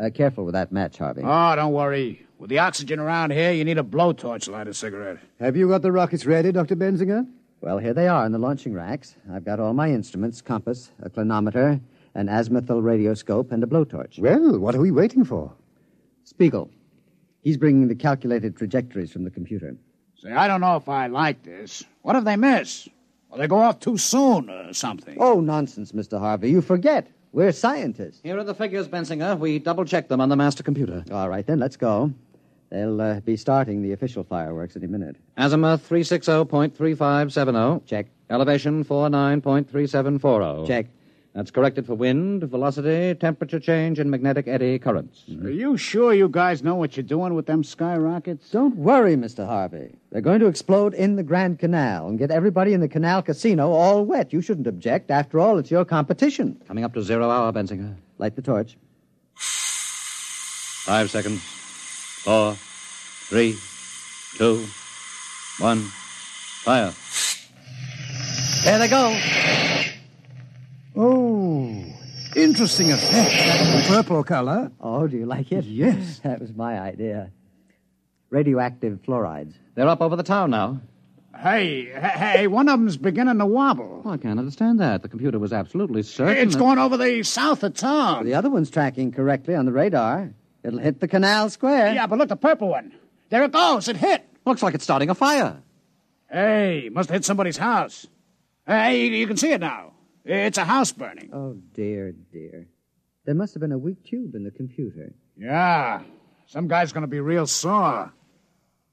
Uh, 0.00 0.08
careful 0.10 0.44
with 0.44 0.54
that 0.54 0.72
match, 0.72 0.98
Harvey. 0.98 1.22
Oh, 1.24 1.54
don't 1.56 1.72
worry. 1.72 2.26
With 2.38 2.48
the 2.48 2.58
oxygen 2.58 2.98
around 2.98 3.32
here, 3.32 3.52
you 3.52 3.64
need 3.64 3.76
a 3.78 3.82
blowtorch 3.82 4.44
to 4.44 4.52
light 4.52 4.66
a 4.66 4.72
cigarette. 4.72 5.18
Have 5.38 5.56
you 5.56 5.68
got 5.68 5.82
the 5.82 5.92
rockets 5.92 6.24
ready, 6.24 6.50
Dr. 6.50 6.74
Bensinger? 6.74 7.26
Well, 7.62 7.76
here 7.76 7.92
they 7.92 8.08
are 8.08 8.24
in 8.24 8.32
the 8.32 8.38
launching 8.38 8.72
racks. 8.72 9.16
I've 9.30 9.44
got 9.44 9.60
all 9.60 9.74
my 9.74 9.90
instruments 9.90 10.40
compass, 10.40 10.90
a 11.02 11.10
clinometer, 11.10 11.78
an 12.14 12.26
azimuthal 12.26 12.82
radioscope, 12.82 13.52
and 13.52 13.62
a 13.62 13.66
blowtorch. 13.66 14.18
Well, 14.18 14.58
what 14.58 14.74
are 14.74 14.80
we 14.80 14.90
waiting 14.90 15.24
for? 15.24 15.52
Spiegel. 16.24 16.70
He's 17.42 17.58
bringing 17.58 17.88
the 17.88 17.94
calculated 17.94 18.56
trajectories 18.56 19.12
from 19.12 19.24
the 19.24 19.30
computer. 19.30 19.76
Say, 20.16 20.32
I 20.32 20.48
don't 20.48 20.62
know 20.62 20.76
if 20.76 20.88
I 20.88 21.06
like 21.08 21.42
this. 21.42 21.84
What 22.02 22.16
if 22.16 22.24
they 22.24 22.36
miss? 22.36 22.88
Or 23.28 23.38
they 23.38 23.46
go 23.46 23.58
off 23.58 23.78
too 23.78 23.98
soon 23.98 24.48
or 24.48 24.72
something? 24.72 25.16
Oh, 25.20 25.40
nonsense, 25.40 25.92
Mr. 25.92 26.18
Harvey. 26.18 26.50
You 26.50 26.62
forget. 26.62 27.08
We're 27.32 27.52
scientists. 27.52 28.20
Here 28.22 28.38
are 28.38 28.44
the 28.44 28.54
figures, 28.54 28.88
Bensinger. 28.88 29.38
We 29.38 29.58
double 29.58 29.84
checked 29.84 30.08
them 30.08 30.20
on 30.20 30.30
the 30.30 30.36
master 30.36 30.62
computer. 30.62 31.04
All 31.12 31.28
right, 31.28 31.46
then, 31.46 31.58
let's 31.58 31.76
go. 31.76 32.12
They'll 32.70 33.00
uh, 33.00 33.20
be 33.20 33.36
starting 33.36 33.82
the 33.82 33.92
official 33.92 34.22
fireworks 34.22 34.76
any 34.76 34.86
minute. 34.86 35.16
Azimuth 35.36 35.88
360.3570. 35.88 37.84
Check. 37.84 38.06
Elevation 38.30 38.84
49.3740. 38.84 40.66
Check. 40.66 40.86
That's 41.34 41.52
corrected 41.52 41.86
for 41.86 41.94
wind, 41.94 42.42
velocity, 42.42 43.14
temperature 43.14 43.60
change, 43.60 44.00
and 44.00 44.10
magnetic 44.10 44.48
eddy 44.48 44.80
currents. 44.80 45.22
Are 45.44 45.50
you 45.50 45.76
sure 45.76 46.12
you 46.12 46.28
guys 46.28 46.62
know 46.64 46.74
what 46.74 46.96
you're 46.96 47.04
doing 47.04 47.34
with 47.34 47.46
them 47.46 47.62
skyrockets? 47.62 48.50
Don't 48.50 48.74
worry, 48.74 49.14
Mr. 49.14 49.46
Harvey. 49.46 49.94
They're 50.10 50.22
going 50.22 50.40
to 50.40 50.46
explode 50.46 50.92
in 50.92 51.14
the 51.14 51.22
Grand 51.22 51.60
Canal 51.60 52.08
and 52.08 52.18
get 52.18 52.32
everybody 52.32 52.72
in 52.72 52.80
the 52.80 52.88
Canal 52.88 53.22
Casino 53.22 53.70
all 53.70 54.04
wet. 54.04 54.32
You 54.32 54.40
shouldn't 54.40 54.66
object. 54.66 55.12
After 55.12 55.38
all, 55.38 55.58
it's 55.58 55.70
your 55.70 55.84
competition. 55.84 56.60
Coming 56.66 56.82
up 56.82 56.94
to 56.94 57.02
zero 57.02 57.30
hour, 57.30 57.52
Bensinger. 57.52 57.94
Light 58.18 58.34
the 58.34 58.42
torch. 58.42 58.76
Five 59.36 61.10
seconds. 61.10 61.59
Four, 62.24 62.54
three, 63.28 63.56
two, 64.36 64.66
one. 65.58 65.80
Fire. 66.64 66.92
There 68.64 68.78
they 68.78 68.88
go. 68.88 69.16
Oh, 70.96 71.82
interesting 72.36 72.92
effect. 72.92 73.30
That 73.30 73.84
purple 73.88 74.22
color. 74.24 74.70
Oh, 74.80 75.06
do 75.06 75.16
you 75.16 75.26
like 75.26 75.50
it? 75.52 75.64
Yes. 75.64 76.20
That 76.24 76.40
was 76.40 76.52
my 76.54 76.78
idea. 76.78 77.30
Radioactive 78.28 78.98
fluorides. 79.06 79.54
They're 79.74 79.88
up 79.88 80.00
over 80.02 80.16
the 80.16 80.22
town 80.22 80.50
now. 80.50 80.80
Hey, 81.36 81.86
hey, 81.86 81.98
hey, 82.38 82.46
one 82.48 82.68
of 82.68 82.78
them's 82.78 82.98
beginning 82.98 83.38
to 83.38 83.46
wobble. 83.46 84.02
Oh, 84.04 84.10
I 84.10 84.18
can't 84.18 84.38
understand 84.38 84.78
that. 84.80 85.00
The 85.02 85.08
computer 85.08 85.38
was 85.38 85.52
absolutely 85.54 86.02
certain. 86.02 86.36
It's 86.36 86.54
that- 86.54 86.60
going 86.60 86.78
over 86.78 86.96
the 86.98 87.22
south 87.22 87.62
of 87.62 87.72
town. 87.74 88.26
The 88.26 88.34
other 88.34 88.50
one's 88.50 88.68
tracking 88.70 89.10
correctly 89.12 89.54
on 89.54 89.64
the 89.64 89.72
radar. 89.72 90.34
It'll 90.62 90.78
hit 90.78 91.00
the 91.00 91.08
Canal 91.08 91.48
Square. 91.50 91.94
Yeah, 91.94 92.06
but 92.06 92.18
look, 92.18 92.28
the 92.28 92.36
purple 92.36 92.68
one. 92.68 92.92
There 93.30 93.42
it 93.44 93.52
goes. 93.52 93.88
It 93.88 93.96
hit. 93.96 94.24
Looks 94.44 94.62
like 94.62 94.74
it's 94.74 94.84
starting 94.84 95.10
a 95.10 95.14
fire. 95.14 95.62
Hey, 96.30 96.88
must 96.92 97.08
have 97.08 97.14
hit 97.14 97.24
somebody's 97.24 97.56
house. 97.56 98.06
Hey, 98.66 99.06
you 99.06 99.26
can 99.26 99.36
see 99.36 99.52
it 99.52 99.60
now. 99.60 99.92
It's 100.24 100.58
a 100.58 100.64
house 100.64 100.92
burning. 100.92 101.30
Oh, 101.32 101.56
dear, 101.74 102.12
dear. 102.32 102.68
There 103.24 103.34
must 103.34 103.54
have 103.54 103.60
been 103.60 103.72
a 103.72 103.78
weak 103.78 104.04
tube 104.04 104.34
in 104.34 104.44
the 104.44 104.50
computer. 104.50 105.12
Yeah, 105.36 106.02
some 106.46 106.68
guy's 106.68 106.92
going 106.92 107.02
to 107.02 107.08
be 107.08 107.20
real 107.20 107.46
sore. 107.46 108.12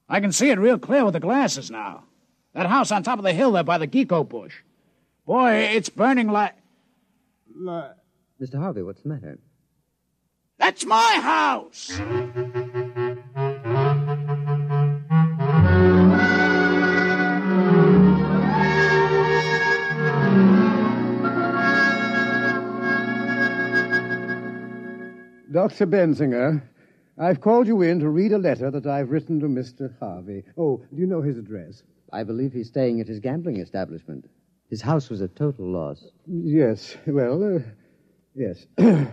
I 0.09 0.19
can 0.21 0.31
see 0.31 0.49
it 0.49 0.59
real 0.59 0.79
clear 0.79 1.03
with 1.03 1.13
the 1.13 1.19
glasses 1.19 1.69
now. 1.69 2.05
That 2.53 2.67
house 2.67 2.91
on 2.91 3.03
top 3.03 3.19
of 3.19 3.23
the 3.25 3.33
hill 3.33 3.51
there 3.51 3.63
by 3.63 3.77
the 3.77 3.87
Geeko 3.87 4.27
bush. 4.27 4.55
Boy, 5.25 5.53
it's 5.75 5.89
burning 5.89 6.29
like. 6.29 6.55
like- 7.55 7.91
Mr. 8.41 8.57
Harvey, 8.59 8.83
what's 8.83 9.01
the 9.01 9.09
matter? 9.09 9.39
That's 10.59 10.85
my 10.85 11.19
house! 11.21 11.87
Dr. 25.51 25.87
Bensinger, 25.87 26.61
I've 27.17 27.41
called 27.41 27.67
you 27.67 27.81
in 27.81 27.99
to 27.99 28.09
read 28.09 28.31
a 28.31 28.37
letter 28.37 28.69
that 28.71 28.85
I've 28.85 29.09
written 29.09 29.39
to 29.39 29.47
Mr. 29.47 29.93
Harvey. 29.99 30.43
Oh, 30.57 30.81
do 30.93 30.99
you 30.99 31.07
know 31.07 31.21
his 31.21 31.37
address? 31.37 31.83
I 32.11 32.23
believe 32.23 32.53
he's 32.53 32.67
staying 32.67 32.99
at 32.99 33.07
his 33.07 33.19
gambling 33.19 33.59
establishment. 33.59 34.29
His 34.69 34.81
house 34.81 35.09
was 35.09 35.21
a 35.21 35.27
total 35.27 35.67
loss. 35.67 36.03
Yes, 36.25 36.97
well, 37.05 37.57
uh, 37.57 37.59
yes. 38.35 38.65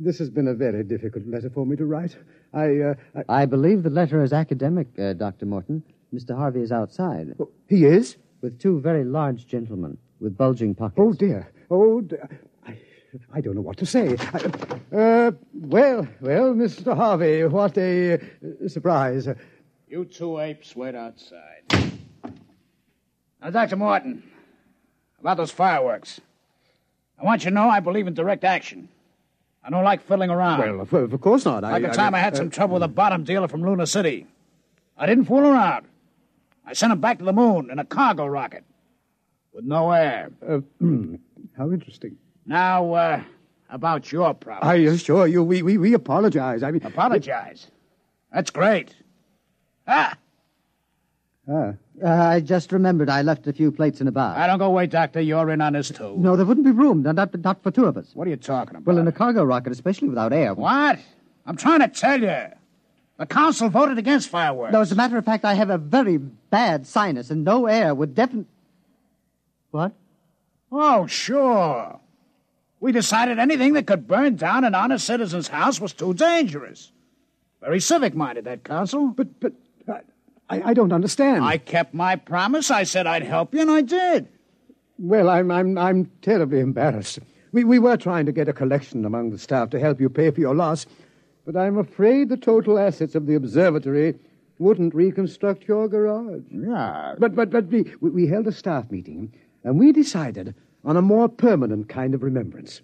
this 0.00 0.18
has 0.18 0.30
been 0.30 0.48
a 0.48 0.54
very 0.54 0.82
difficult 0.84 1.26
letter 1.26 1.50
for 1.50 1.66
me 1.66 1.76
to 1.76 1.86
write. 1.86 2.16
I, 2.52 2.78
uh, 2.78 2.94
I... 3.28 3.42
I 3.42 3.46
believe 3.46 3.82
the 3.82 3.90
letter 3.90 4.22
is 4.22 4.32
academic, 4.32 4.88
uh, 4.98 5.12
Dr. 5.12 5.46
Morton. 5.46 5.82
Mr. 6.14 6.36
Harvey 6.36 6.60
is 6.60 6.72
outside. 6.72 7.34
Oh, 7.38 7.50
he 7.68 7.84
is? 7.84 8.16
With 8.40 8.58
two 8.58 8.80
very 8.80 9.04
large 9.04 9.46
gentlemen 9.46 9.98
with 10.20 10.36
bulging 10.36 10.74
pockets. 10.74 10.98
Oh, 11.00 11.12
dear. 11.12 11.50
Oh, 11.70 12.00
dear. 12.00 12.28
I, 12.66 12.76
I 13.34 13.40
don't 13.40 13.54
know 13.54 13.60
what 13.60 13.76
to 13.78 13.86
say. 13.86 14.16
I, 14.18 14.96
uh, 14.96 15.30
well, 15.52 16.08
well, 16.20 16.54
Mr. 16.54 16.96
Harvey, 16.96 17.44
what 17.44 17.76
a 17.76 18.14
uh, 18.14 18.18
surprise. 18.68 19.28
You 19.88 20.04
two 20.04 20.38
apes 20.38 20.74
wait 20.76 20.94
outside. 20.94 21.64
Now, 23.40 23.50
Dr. 23.50 23.76
Morton, 23.76 24.22
about 25.20 25.36
those 25.36 25.50
fireworks. 25.50 26.20
I 27.20 27.24
want 27.24 27.44
you 27.44 27.50
to 27.50 27.54
know 27.54 27.68
I 27.68 27.80
believe 27.80 28.06
in 28.06 28.14
direct 28.14 28.44
action. 28.44 28.88
I 29.64 29.70
don't 29.70 29.84
like 29.84 30.02
fiddling 30.02 30.30
around. 30.30 30.60
Well, 30.60 30.80
of, 30.80 30.92
of 30.92 31.20
course 31.20 31.44
not. 31.44 31.62
like 31.62 31.84
I, 31.84 31.88
the 31.88 31.94
time 31.94 32.14
I, 32.14 32.18
had 32.20 32.34
uh, 32.34 32.36
some 32.36 32.50
trouble 32.50 32.74
with 32.74 32.82
a 32.82 32.88
bottom 32.88 33.24
dealer 33.24 33.48
from 33.48 33.62
Luna 33.62 33.86
City. 33.86 34.26
I 34.96 35.06
didn't 35.06 35.24
fool 35.26 35.46
around. 35.46 35.86
I 36.64 36.72
sent 36.72 36.92
him 36.92 37.00
back 37.00 37.18
to 37.18 37.24
the 37.24 37.32
moon 37.32 37.70
in 37.70 37.78
a 37.78 37.84
cargo 37.84 38.26
rocket 38.26 38.64
with 39.52 39.64
no 39.64 39.90
air. 39.90 40.30
Uh, 40.46 40.60
how 41.56 41.70
interesting. 41.70 42.16
Now, 42.46 42.92
uh, 42.94 43.22
about 43.70 44.10
your 44.10 44.34
problem. 44.34 44.68
I 44.68 44.76
assure 44.76 45.26
you, 45.26 45.42
we, 45.42 45.62
we, 45.62 45.76
we 45.78 45.94
apologize. 45.94 46.62
I 46.62 46.70
mean, 46.70 46.82
Apologize. 46.84 47.66
That's 48.32 48.50
great. 48.50 48.94
Ah, 49.86 50.16
Ah, 51.50 51.72
Uh, 52.02 52.08
I 52.08 52.40
just 52.40 52.72
remembered 52.72 53.08
I 53.08 53.22
left 53.22 53.46
a 53.46 53.52
few 53.52 53.72
plates 53.72 54.00
in 54.00 54.06
the 54.06 54.12
bar. 54.12 54.36
I 54.36 54.46
don't 54.46 54.58
go 54.58 54.66
away, 54.66 54.86
Doctor. 54.86 55.20
You're 55.20 55.50
in 55.50 55.60
on 55.60 55.72
this, 55.72 55.90
too. 55.90 56.14
No, 56.16 56.36
there 56.36 56.46
wouldn't 56.46 56.64
be 56.64 56.70
room. 56.70 57.02
Not, 57.02 57.16
not, 57.16 57.38
not 57.40 57.62
for 57.62 57.70
two 57.70 57.86
of 57.86 57.96
us. 57.96 58.10
What 58.14 58.26
are 58.26 58.30
you 58.30 58.36
talking 58.36 58.76
about? 58.76 58.86
Well, 58.86 58.98
in 58.98 59.08
a 59.08 59.12
cargo 59.12 59.42
rocket, 59.44 59.72
especially 59.72 60.08
without 60.08 60.32
air. 60.32 60.54
What? 60.54 60.98
I'm 61.46 61.56
trying 61.56 61.80
to 61.80 61.88
tell 61.88 62.20
you. 62.20 62.36
The 63.18 63.26
council 63.26 63.68
voted 63.68 63.98
against 63.98 64.28
fireworks. 64.28 64.72
No, 64.72 64.80
as 64.80 64.92
a 64.92 64.94
matter 64.94 65.18
of 65.18 65.24
fact, 65.24 65.44
I 65.44 65.54
have 65.54 65.70
a 65.70 65.78
very 65.78 66.18
bad 66.18 66.86
sinus, 66.86 67.30
and 67.30 67.44
no 67.44 67.66
air 67.66 67.94
would 67.94 68.14
definitely. 68.14 68.46
What? 69.72 69.92
Oh, 70.70 71.06
sure. 71.06 71.98
We 72.80 72.92
decided 72.92 73.40
anything 73.40 73.72
that 73.72 73.88
could 73.88 74.06
burn 74.06 74.36
down 74.36 74.64
an 74.64 74.74
honest 74.74 75.04
citizen's 75.04 75.48
house 75.48 75.80
was 75.80 75.92
too 75.92 76.14
dangerous. 76.14 76.92
Very 77.60 77.80
civic 77.80 78.14
minded, 78.14 78.44
that 78.44 78.62
council. 78.62 79.08
But, 79.08 79.40
but, 79.40 79.52
I, 80.50 80.70
I 80.70 80.74
don't 80.74 80.92
understand. 80.92 81.44
I 81.44 81.58
kept 81.58 81.94
my 81.94 82.16
promise. 82.16 82.70
I 82.70 82.84
said 82.84 83.06
I'd 83.06 83.22
help 83.22 83.54
you, 83.54 83.60
and 83.60 83.70
I 83.70 83.82
did. 83.82 84.28
Well, 84.98 85.28
I'm, 85.28 85.50
I'm, 85.50 85.78
I'm 85.78 86.10
terribly 86.22 86.60
embarrassed. 86.60 87.20
We, 87.52 87.64
we 87.64 87.78
were 87.78 87.96
trying 87.96 88.26
to 88.26 88.32
get 88.32 88.48
a 88.48 88.52
collection 88.52 89.04
among 89.04 89.30
the 89.30 89.38
staff 89.38 89.70
to 89.70 89.80
help 89.80 90.00
you 90.00 90.08
pay 90.08 90.30
for 90.30 90.40
your 90.40 90.54
loss, 90.54 90.86
but 91.46 91.56
I'm 91.56 91.78
afraid 91.78 92.28
the 92.28 92.36
total 92.36 92.78
assets 92.78 93.14
of 93.14 93.26
the 93.26 93.34
observatory 93.34 94.18
wouldn't 94.58 94.94
reconstruct 94.94 95.68
your 95.68 95.88
garage. 95.88 96.42
Yeah. 96.50 97.14
But, 97.18 97.34
but, 97.34 97.50
but 97.50 97.66
we, 97.66 97.92
we 98.00 98.10
we 98.10 98.26
held 98.26 98.46
a 98.46 98.52
staff 98.52 98.90
meeting, 98.90 99.32
and 99.64 99.78
we 99.78 99.92
decided 99.92 100.54
on 100.84 100.96
a 100.96 101.02
more 101.02 101.28
permanent 101.28 101.88
kind 101.88 102.14
of 102.14 102.22
remembrance. 102.22 102.80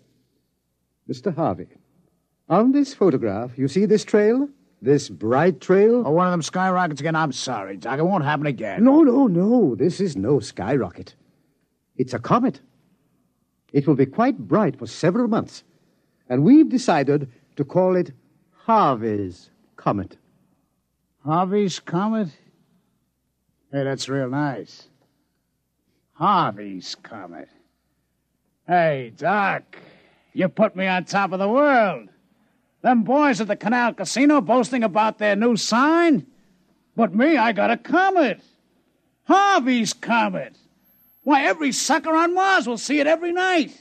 Mr. 1.11 1.35
Harvey, 1.35 1.67
on 2.49 2.73
this 2.73 2.95
photograph, 2.95 3.59
you 3.59 3.69
see 3.69 3.87
this 3.87 4.05
trail? 4.05 4.49
This 4.85 5.09
bright 5.09 5.63
trail? 5.63 6.03
Oh, 6.05 6.11
one 6.11 6.27
of 6.27 6.31
them 6.31 6.43
skyrockets 6.43 7.01
again? 7.01 7.17
I'm 7.17 7.33
sorry, 7.33 7.79
Doc. 7.79 7.99
It 7.99 8.03
won't 8.03 8.23
happen 8.23 8.45
again. 8.45 8.85
No, 8.85 9.03
no, 9.03 9.27
no. 9.27 9.75
This 9.75 9.99
is 9.99 10.15
no 10.15 10.41
skyrocket. 10.41 11.15
It's 11.97 12.13
a 12.13 12.19
comet. 12.19 12.61
It 13.73 13.87
will 13.87 13.95
be 13.95 14.05
quite 14.05 14.37
bright 14.37 14.79
for 14.79 14.87
several 14.87 15.27
months. 15.27 15.65
And 16.29 16.45
we've 16.45 16.69
decided 16.69 17.33
to 17.57 17.65
call 17.65 17.97
it 17.97 18.13
Harvey's 18.51 19.49
Comet. 19.77 20.19
Harvey's 21.25 21.81
Comet? 21.81 22.29
Hey, 23.73 23.85
that's 23.85 24.07
real 24.11 24.29
nice. 24.29 24.89
Harvey's 26.13 26.95
Comet. 26.95 27.49
Hey, 28.67 29.15
Doc, 29.17 29.63
you 30.35 30.51
put 30.51 30.77
me 30.77 30.87
on 30.87 31.07
top 31.07 31.33
of 31.33 31.39
the 31.39 31.49
world. 31.49 32.11
Them 32.85 33.03
boys 33.03 33.41
at 33.41 33.49
the 33.49 33.57
Canal 33.57 33.95
Casino 33.95 34.43
boasting 34.43 34.85
about 34.85 35.17
their 35.17 35.35
new 35.35 35.57
sign? 35.57 36.27
But 36.95 37.15
me, 37.15 37.39
I 37.39 37.53
got 37.53 37.71
a 37.71 37.79
comet. 37.79 38.43
Harvey's 39.23 39.95
Comet. 39.95 40.59
Why, 41.23 41.45
every 41.45 41.73
sucker 41.73 42.15
on 42.15 42.35
Mars 42.35 42.67
will 42.67 42.77
see 42.77 43.01
it 43.01 43.07
every 43.07 43.33
night. 43.33 43.75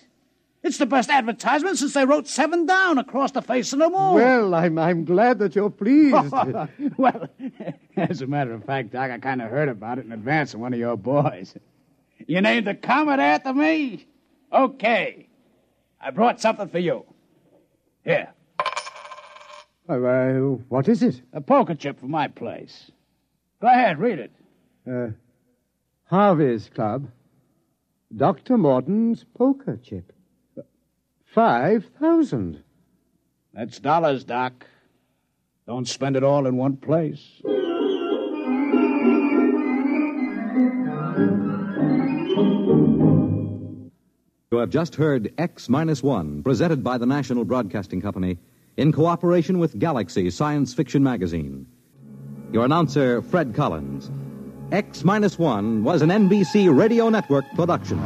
It's 0.63 0.77
the 0.77 0.85
best 0.85 1.09
advertisement 1.09 1.79
since 1.79 1.93
they 1.93 2.05
wrote 2.05 2.29
seven 2.29 2.65
down 2.65 2.97
across 2.97 3.31
the 3.31 3.41
face 3.41 3.73
of 3.73 3.79
the 3.79 3.89
moon. 3.89 4.13
Well, 4.13 4.55
I'm, 4.55 4.79
I'm 4.79 5.03
glad 5.03 5.39
that 5.39 5.53
you're 5.53 5.69
pleased. 5.69 6.31
well, 6.97 7.27
as 7.97 8.21
a 8.21 8.27
matter 8.27 8.53
of 8.53 8.63
fact, 8.63 8.91
Doc, 8.93 9.11
I 9.11 9.17
kind 9.17 9.41
of 9.41 9.49
heard 9.49 9.67
about 9.67 9.99
it 9.99 10.05
in 10.05 10.13
advance 10.13 10.53
of 10.53 10.61
one 10.61 10.71
of 10.71 10.79
your 10.79 10.95
boys. 10.95 11.53
You 12.25 12.39
named 12.39 12.67
the 12.67 12.75
comet 12.75 13.19
after 13.19 13.53
me? 13.53 14.07
Okay. 14.53 15.27
I 15.99 16.11
brought 16.11 16.39
something 16.39 16.69
for 16.69 16.79
you. 16.79 17.03
Here, 18.05 18.29
Uh, 19.87 19.93
uh, 19.93 20.33
what 20.69 20.87
is 20.87 21.03
it? 21.03 21.21
a 21.33 21.41
poker 21.41 21.75
chip 21.75 21.99
for 21.99 22.07
my 22.07 22.27
place. 22.27 22.91
Go 23.61 23.67
ahead, 23.67 23.99
read 23.99 24.19
it. 24.19 24.31
Uh, 24.89 25.09
Harvey's 26.05 26.69
Club. 26.73 27.09
Dr. 28.15 28.57
Morton's 28.57 29.25
poker 29.37 29.77
chip. 29.83 30.13
Five 31.25 31.85
thousand. 31.99 32.63
That's 33.53 33.79
dollars, 33.79 34.23
Doc. 34.23 34.65
Don't 35.67 35.87
spend 35.87 36.15
it 36.15 36.23
all 36.23 36.45
in 36.45 36.55
one 36.57 36.77
place. 36.77 37.41
You 44.51 44.59
have 44.59 44.69
just 44.69 44.95
heard 44.95 45.33
X 45.37 45.67
Minus 45.67 46.03
One, 46.03 46.43
presented 46.43 46.83
by 46.83 46.97
the 46.99 47.07
National 47.07 47.43
Broadcasting 47.43 48.01
Company 48.01 48.37
in 48.77 48.91
cooperation 48.91 49.59
with 49.59 49.77
Galaxy 49.79 50.29
Science 50.29 50.73
Fiction 50.73 51.03
Magazine. 51.03 51.65
Your 52.51 52.65
announcer, 52.65 53.21
Fred 53.21 53.53
Collins. 53.53 54.11
X 54.71 55.03
Minus 55.03 55.37
One 55.37 55.83
was 55.83 56.01
an 56.01 56.09
NBC 56.09 56.75
Radio 56.75 57.09
Network 57.09 57.45
production. 57.55 57.99